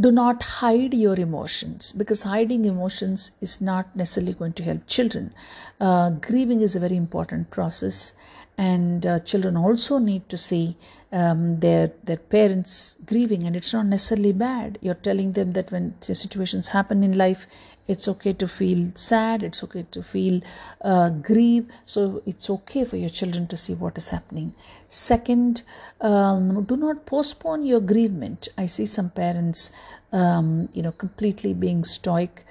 do 0.00 0.10
not 0.10 0.42
hide 0.42 0.94
your 0.94 1.18
emotions 1.18 1.92
because 1.92 2.22
hiding 2.22 2.64
emotions 2.64 3.30
is 3.40 3.60
not 3.60 3.94
necessarily 3.94 4.32
going 4.32 4.52
to 4.54 4.62
help 4.62 4.86
children. 4.86 5.32
Uh, 5.80 6.10
grieving 6.10 6.60
is 6.60 6.74
a 6.74 6.80
very 6.80 6.96
important 6.96 7.50
process, 7.50 8.14
and 8.56 9.06
uh, 9.06 9.18
children 9.20 9.56
also 9.56 9.98
need 9.98 10.28
to 10.28 10.38
see 10.38 10.76
um, 11.12 11.60
their 11.60 11.92
their 12.04 12.16
parents 12.16 12.94
grieving, 13.04 13.44
and 13.44 13.56
it's 13.56 13.72
not 13.72 13.86
necessarily 13.86 14.32
bad. 14.32 14.78
You're 14.80 14.94
telling 14.94 15.32
them 15.32 15.52
that 15.52 15.70
when 15.72 15.94
situations 16.02 16.68
happen 16.68 17.02
in 17.02 17.18
life, 17.18 17.46
it's 17.88 18.06
okay 18.08 18.32
to 18.34 18.46
feel 18.46 18.92
sad. 18.94 19.42
It's 19.42 19.62
okay 19.64 19.84
to 19.90 20.02
feel 20.02 20.40
uh, 20.82 21.10
grieve. 21.10 21.66
So 21.86 22.22
it's 22.26 22.48
okay 22.50 22.84
for 22.84 22.96
your 22.96 23.08
children 23.10 23.46
to 23.48 23.56
see 23.56 23.74
what 23.74 23.98
is 23.98 24.08
happening. 24.08 24.54
Second 24.88 25.62
um, 26.00 26.64
do 26.64 26.76
not 26.76 27.06
postpone 27.06 27.64
your 27.64 27.80
grievement. 27.80 28.48
I 28.56 28.66
see 28.66 28.86
some 28.86 29.10
parents 29.10 29.70
um, 30.12 30.68
you 30.72 30.82
know 30.82 30.92
completely 30.92 31.54
being 31.54 31.84
stoic. 31.84 32.44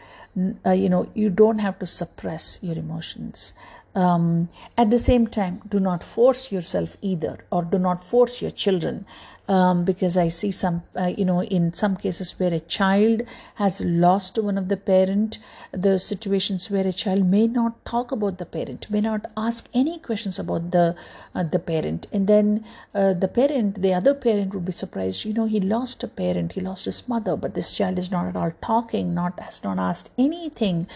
Uh, 0.65 0.71
you 0.71 0.89
know 0.89 1.09
you 1.15 1.29
don't 1.29 1.59
have 1.59 1.79
to 1.79 1.87
suppress 1.87 2.59
your 2.61 2.77
emotions. 2.77 3.53
Um, 3.95 4.49
at 4.77 4.91
the 4.91 4.99
same 4.99 5.25
time 5.25 5.61
do 5.67 5.79
not 5.79 6.03
force 6.03 6.51
yourself 6.51 6.95
either 7.01 7.39
or 7.51 7.63
do 7.63 7.79
not 7.79 8.03
force 8.03 8.39
your 8.39 8.51
children 8.51 9.05
um, 9.49 9.83
because 9.83 10.15
I 10.15 10.27
see 10.27 10.51
some, 10.51 10.83
uh, 10.95 11.07
you 11.07 11.25
know, 11.25 11.41
in 11.41 11.73
some 11.73 11.97
cases 11.97 12.39
where 12.39 12.53
a 12.53 12.59
child 12.59 13.23
has 13.55 13.81
lost 13.81 14.37
one 14.37 14.59
of 14.59 14.67
the 14.67 14.77
parent, 14.77 15.39
the 15.71 15.97
situations 15.97 16.69
where 16.69 16.85
a 16.85 16.93
child 16.93 17.25
may 17.25 17.47
not 17.47 17.83
talk 17.83 18.11
about 18.11 18.37
the 18.37 18.45
parent, 18.45 18.89
may 18.91 19.01
not 19.01 19.25
ask 19.35 19.67
any 19.73 19.97
questions 19.97 20.37
about 20.37 20.69
the 20.69 20.95
uh, 21.33 21.43
the 21.43 21.57
parent, 21.57 22.05
and 22.13 22.27
then 22.27 22.63
uh, 22.93 23.13
the 23.13 23.27
parent, 23.27 23.81
the 23.81 23.93
other 23.93 24.13
parent, 24.13 24.53
would 24.53 24.65
be 24.65 24.71
surprised. 24.71 25.25
You 25.25 25.33
know, 25.33 25.45
he 25.45 25.59
lost 25.59 26.03
a 26.03 26.07
parent, 26.07 26.53
he 26.53 26.61
lost 26.61 26.85
his 26.85 27.07
mother, 27.07 27.35
but 27.35 27.55
this 27.55 27.75
child 27.75 27.97
is 27.97 28.11
not 28.11 28.27
at 28.27 28.35
all 28.35 28.53
talking, 28.61 29.15
not 29.15 29.39
has 29.39 29.63
not 29.63 29.79
asked 29.79 30.11
anything. 30.17 30.87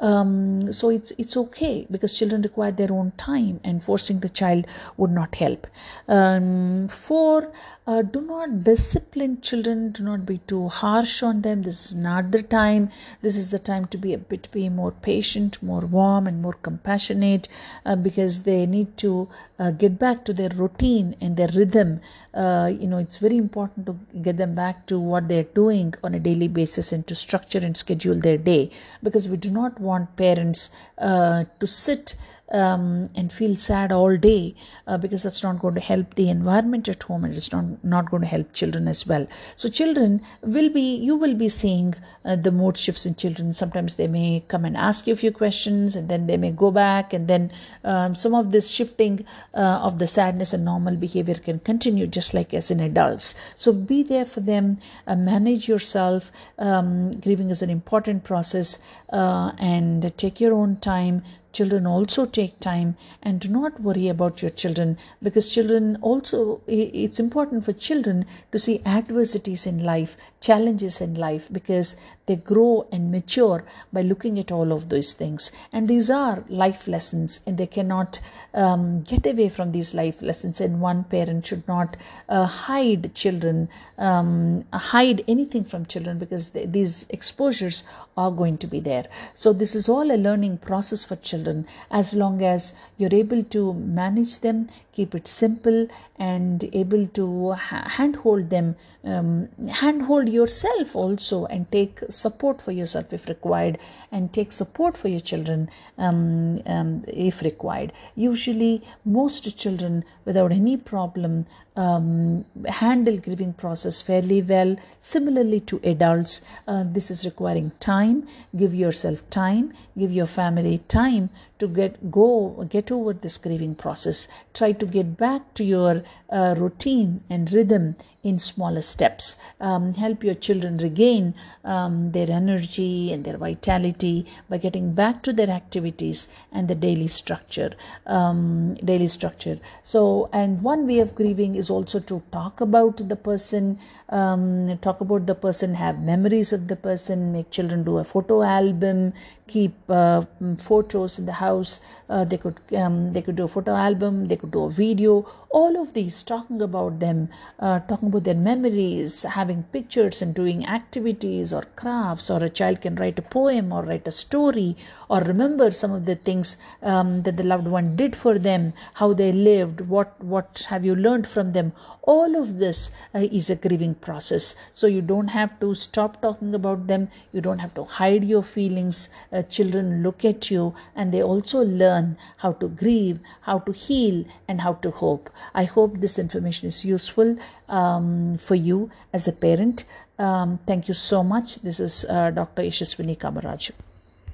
Um, 0.00 0.72
so 0.72 0.90
it's 0.90 1.12
it's 1.16 1.36
okay 1.36 1.86
because 1.88 2.18
children 2.18 2.42
require 2.42 2.72
their 2.72 2.92
own 2.92 3.12
time, 3.16 3.60
and 3.62 3.84
forcing 3.84 4.18
the 4.18 4.28
child 4.28 4.66
would 4.96 5.12
not 5.12 5.36
help. 5.36 5.68
Um, 6.08 6.88
for 6.88 7.52
uh, 7.90 8.02
do 8.02 8.20
not 8.20 8.62
discipline 8.62 9.40
children. 9.40 9.90
Do 9.90 10.04
not 10.04 10.24
be 10.24 10.38
too 10.50 10.68
harsh 10.68 11.22
on 11.22 11.42
them. 11.42 11.62
This 11.62 11.78
is 11.86 11.94
not 11.94 12.30
the 12.30 12.42
time. 12.42 12.90
This 13.20 13.36
is 13.36 13.50
the 13.50 13.58
time 13.58 13.86
to 13.86 13.98
be 13.98 14.12
a 14.14 14.18
bit 14.18 14.48
be 14.52 14.68
more 14.68 14.92
patient 14.92 15.60
more 15.62 15.84
warm 15.96 16.26
and 16.26 16.40
more 16.42 16.56
compassionate 16.68 17.48
uh, 17.84 17.96
because 17.96 18.42
they 18.44 18.64
need 18.66 18.96
to 18.98 19.28
uh, 19.58 19.70
get 19.72 19.98
back 19.98 20.24
to 20.26 20.32
their 20.32 20.50
routine 20.50 21.16
and 21.20 21.36
their 21.36 21.52
rhythm. 21.60 22.00
Uh, 22.32 22.70
you 22.80 22.86
know 22.86 22.98
it's 22.98 23.18
very 23.26 23.36
important 23.36 23.86
to 23.86 23.94
get 24.22 24.36
them 24.36 24.54
back 24.54 24.86
to 24.86 24.98
what 25.00 25.26
they're 25.28 25.52
doing 25.62 25.92
on 26.04 26.14
a 26.14 26.20
daily 26.20 26.48
basis 26.48 26.92
and 26.92 27.06
to 27.06 27.14
structure 27.14 27.58
and 27.58 27.76
schedule 27.76 28.18
their 28.26 28.38
day 28.38 28.70
because 29.02 29.28
we 29.28 29.36
do 29.36 29.50
not 29.50 29.80
want 29.80 30.16
parents 30.16 30.70
uh, 30.98 31.44
to 31.58 31.66
sit 31.66 32.14
um, 32.50 33.10
and 33.14 33.32
feel 33.32 33.56
sad 33.56 33.92
all 33.92 34.16
day 34.16 34.54
uh, 34.86 34.98
because 34.98 35.22
that's 35.22 35.42
not 35.42 35.58
going 35.60 35.74
to 35.74 35.80
help 35.80 36.14
the 36.14 36.28
environment 36.28 36.88
at 36.88 37.02
home 37.04 37.24
and 37.24 37.34
it's 37.34 37.52
not, 37.52 37.82
not 37.84 38.10
going 38.10 38.22
to 38.22 38.28
help 38.28 38.52
children 38.52 38.88
as 38.88 39.06
well. 39.06 39.26
So, 39.56 39.68
children 39.68 40.20
will 40.42 40.70
be, 40.70 40.96
you 40.96 41.16
will 41.16 41.34
be 41.34 41.48
seeing 41.48 41.94
uh, 42.24 42.36
the 42.36 42.50
mood 42.50 42.76
shifts 42.76 43.06
in 43.06 43.14
children. 43.14 43.52
Sometimes 43.52 43.94
they 43.94 44.06
may 44.06 44.42
come 44.48 44.64
and 44.64 44.76
ask 44.76 45.06
you 45.06 45.12
a 45.12 45.16
few 45.16 45.32
questions 45.32 45.96
and 45.96 46.08
then 46.08 46.26
they 46.26 46.36
may 46.36 46.50
go 46.50 46.70
back, 46.70 47.12
and 47.12 47.28
then 47.28 47.52
um, 47.84 48.14
some 48.14 48.34
of 48.34 48.52
this 48.52 48.70
shifting 48.70 49.24
uh, 49.54 49.80
of 49.82 49.98
the 49.98 50.06
sadness 50.06 50.52
and 50.52 50.64
normal 50.64 50.96
behavior 50.96 51.34
can 51.34 51.60
continue 51.60 52.06
just 52.06 52.34
like 52.34 52.52
as 52.52 52.70
in 52.70 52.80
adults. 52.80 53.34
So, 53.56 53.72
be 53.72 54.02
there 54.02 54.24
for 54.24 54.40
them, 54.40 54.78
uh, 55.06 55.16
manage 55.16 55.68
yourself. 55.68 56.32
Um, 56.58 57.20
grieving 57.20 57.50
is 57.50 57.62
an 57.62 57.70
important 57.70 58.24
process 58.24 58.78
uh, 59.12 59.52
and 59.58 60.16
take 60.18 60.40
your 60.40 60.52
own 60.52 60.76
time 60.76 61.22
children 61.52 61.86
also 61.86 62.24
take 62.26 62.58
time 62.60 62.96
and 63.22 63.40
do 63.40 63.48
not 63.48 63.80
worry 63.80 64.08
about 64.08 64.42
your 64.42 64.50
children 64.50 64.96
because 65.22 65.52
children 65.52 65.96
also 66.00 66.60
it's 66.66 67.20
important 67.20 67.64
for 67.64 67.72
children 67.72 68.24
to 68.52 68.58
see 68.58 68.80
adversities 68.84 69.66
in 69.66 69.82
life 69.82 70.16
challenges 70.40 71.00
in 71.00 71.14
life 71.14 71.48
because 71.52 71.96
they 72.26 72.36
grow 72.36 72.86
and 72.90 73.10
mature 73.10 73.64
by 73.92 74.02
looking 74.02 74.38
at 74.38 74.52
all 74.52 74.72
of 74.72 74.88
those 74.88 75.12
things. 75.14 75.50
And 75.72 75.88
these 75.88 76.10
are 76.10 76.44
life 76.48 76.88
lessons 76.88 77.40
and 77.46 77.58
they 77.58 77.66
cannot 77.66 78.20
um, 78.54 79.02
get 79.02 79.26
away 79.26 79.48
from 79.48 79.72
these 79.72 79.94
life 79.94 80.22
lessons 80.22 80.60
and 80.60 80.80
one 80.80 81.04
parent 81.04 81.46
should 81.46 81.66
not 81.68 81.96
uh, 82.28 82.46
hide 82.46 83.14
children 83.14 83.68
um, 84.00 84.64
hide 84.72 85.22
anything 85.28 85.62
from 85.62 85.84
children 85.84 86.18
because 86.18 86.50
these 86.50 87.06
exposures 87.10 87.84
are 88.16 88.30
going 88.30 88.56
to 88.58 88.66
be 88.66 88.80
there. 88.80 89.06
So 89.34 89.52
this 89.52 89.74
is 89.74 89.88
all 89.88 90.10
a 90.10 90.16
learning 90.16 90.58
process 90.58 91.04
for 91.04 91.16
children. 91.16 91.66
As 91.90 92.14
long 92.14 92.42
as 92.42 92.74
you're 92.96 93.14
able 93.14 93.44
to 93.44 93.74
manage 93.74 94.38
them 94.38 94.68
keep 94.92 95.14
it 95.14 95.28
simple 95.28 95.86
and 96.18 96.68
able 96.72 97.06
to 97.08 97.52
ha- 97.52 97.88
handhold 97.96 98.50
them 98.50 98.76
um, 99.04 99.48
handhold 99.70 100.28
yourself 100.28 100.94
also 100.94 101.46
and 101.46 101.70
take 101.72 102.00
support 102.10 102.60
for 102.60 102.72
yourself 102.72 103.12
if 103.12 103.26
required 103.28 103.78
and 104.12 104.32
take 104.32 104.52
support 104.52 104.96
for 104.96 105.08
your 105.08 105.20
children 105.20 105.70
um, 105.96 106.60
um, 106.66 107.04
if 107.06 107.40
required. 107.42 107.92
Usually 108.14 108.82
most 109.04 109.58
children 109.58 110.04
without 110.24 110.52
any 110.52 110.76
problem 110.76 111.46
um, 111.76 112.44
handle 112.68 113.16
grieving 113.16 113.54
process 113.54 114.02
fairly 114.02 114.42
well. 114.42 114.76
Similarly 115.00 115.60
to 115.60 115.80
adults 115.82 116.42
uh, 116.68 116.84
this 116.86 117.10
is 117.10 117.24
requiring 117.24 117.72
time. 117.80 118.28
Give 118.56 118.74
yourself 118.74 119.28
time. 119.30 119.72
Give 119.96 120.12
your 120.12 120.26
family 120.26 120.78
time 120.78 121.30
to 121.60 121.68
get 121.68 122.10
go 122.10 122.66
get 122.68 122.90
over 122.90 123.12
this 123.12 123.38
grieving 123.38 123.74
process. 123.74 124.26
Try 124.54 124.72
to 124.72 124.86
get 124.86 125.16
back 125.16 125.54
to 125.54 125.64
your 125.64 126.02
uh, 126.30 126.54
routine 126.56 127.22
and 127.28 127.52
rhythm 127.52 127.96
in 128.22 128.38
smaller 128.38 128.80
steps 128.80 129.36
um, 129.60 129.94
help 129.94 130.22
your 130.22 130.34
children 130.34 130.76
regain 130.78 131.34
um, 131.64 132.12
their 132.12 132.30
energy 132.30 133.12
and 133.12 133.24
their 133.24 133.38
vitality 133.38 134.26
by 134.48 134.58
getting 134.58 134.92
back 134.92 135.22
to 135.22 135.32
their 135.32 135.50
activities 135.50 136.28
and 136.52 136.68
the 136.68 136.74
daily 136.74 137.08
structure 137.08 137.72
um, 138.06 138.74
daily 138.84 139.08
structure 139.08 139.58
so 139.82 140.28
and 140.32 140.62
one 140.62 140.86
way 140.86 140.98
of 140.98 141.14
grieving 141.14 141.54
is 141.54 141.70
also 141.70 141.98
to 141.98 142.22
talk 142.30 142.60
about 142.60 143.08
the 143.08 143.16
person 143.16 143.78
um, 144.10 144.76
talk 144.82 145.00
about 145.00 145.26
the 145.26 145.34
person, 145.34 145.74
have 145.74 146.00
memories 146.00 146.52
of 146.52 146.68
the 146.68 146.76
person, 146.76 147.32
make 147.32 147.50
children 147.50 147.84
do 147.84 147.98
a 147.98 148.04
photo 148.04 148.42
album, 148.42 149.12
keep 149.46 149.72
uh, 149.88 150.24
photos 150.58 151.18
in 151.18 151.26
the 151.26 151.32
house. 151.32 151.80
Uh, 152.08 152.24
they 152.24 152.36
could 152.36 152.58
um, 152.76 153.12
they 153.12 153.22
could 153.22 153.36
do 153.36 153.44
a 153.44 153.48
photo 153.48 153.74
album, 153.74 154.26
they 154.26 154.36
could 154.36 154.50
do 154.50 154.64
a 154.64 154.70
video. 154.70 155.30
All 155.50 155.80
of 155.80 155.94
these 155.94 156.19
talking 156.22 156.60
about 156.62 157.00
them, 157.00 157.28
uh, 157.58 157.80
talking 157.80 158.08
about 158.08 158.24
their 158.24 158.34
memories, 158.34 159.22
having 159.22 159.62
pictures 159.64 160.22
and 160.22 160.34
doing 160.34 160.66
activities 160.66 161.52
or 161.52 161.62
crafts, 161.76 162.30
or 162.30 162.42
a 162.42 162.50
child 162.50 162.80
can 162.80 162.94
write 162.96 163.18
a 163.18 163.22
poem 163.22 163.72
or 163.72 163.82
write 163.82 164.06
a 164.06 164.10
story 164.10 164.76
or 165.10 165.20
remember 165.20 165.70
some 165.72 165.92
of 165.92 166.06
the 166.06 166.14
things 166.14 166.56
um, 166.82 167.22
that 167.24 167.36
the 167.36 167.42
loved 167.42 167.66
one 167.66 167.96
did 167.96 168.14
for 168.14 168.38
them, 168.38 168.72
how 168.94 169.12
they 169.12 169.32
lived, 169.32 169.80
what 169.82 170.22
what 170.22 170.66
have 170.70 170.84
you 170.84 170.94
learned 170.94 171.26
from 171.26 171.52
them. 171.52 171.72
All 172.10 172.34
of 172.34 172.58
this 172.58 172.90
uh, 173.14 173.20
is 173.20 173.50
a 173.50 173.54
grieving 173.54 173.94
process. 173.94 174.56
So 174.74 174.88
you 174.88 175.00
don't 175.00 175.28
have 175.28 175.60
to 175.60 175.76
stop 175.76 176.20
talking 176.20 176.56
about 176.56 176.88
them. 176.88 177.08
You 177.32 177.40
don't 177.40 177.60
have 177.60 177.74
to 177.74 177.84
hide 177.84 178.24
your 178.24 178.42
feelings. 178.42 179.10
Uh, 179.32 179.42
children 179.42 180.02
look 180.02 180.24
at 180.24 180.50
you 180.50 180.74
and 180.96 181.14
they 181.14 181.22
also 181.22 181.62
learn 181.62 182.16
how 182.38 182.52
to 182.54 182.66
grieve, 182.66 183.20
how 183.42 183.60
to 183.60 183.70
heal, 183.72 184.24
and 184.48 184.60
how 184.60 184.72
to 184.86 184.90
hope. 184.90 185.30
I 185.54 185.64
hope 185.64 186.00
this 186.00 186.18
information 186.18 186.66
is 186.66 186.84
useful 186.84 187.38
um, 187.68 188.38
for 188.38 188.56
you 188.56 188.90
as 189.12 189.28
a 189.28 189.32
parent. 189.32 189.84
Um, 190.18 190.58
thank 190.66 190.88
you 190.88 190.94
so 190.94 191.22
much. 191.22 191.62
This 191.62 191.78
is 191.78 192.04
uh, 192.10 192.32
Dr. 192.32 192.62
Yashaswini 192.62 193.16
Kamaraju. 193.16 193.89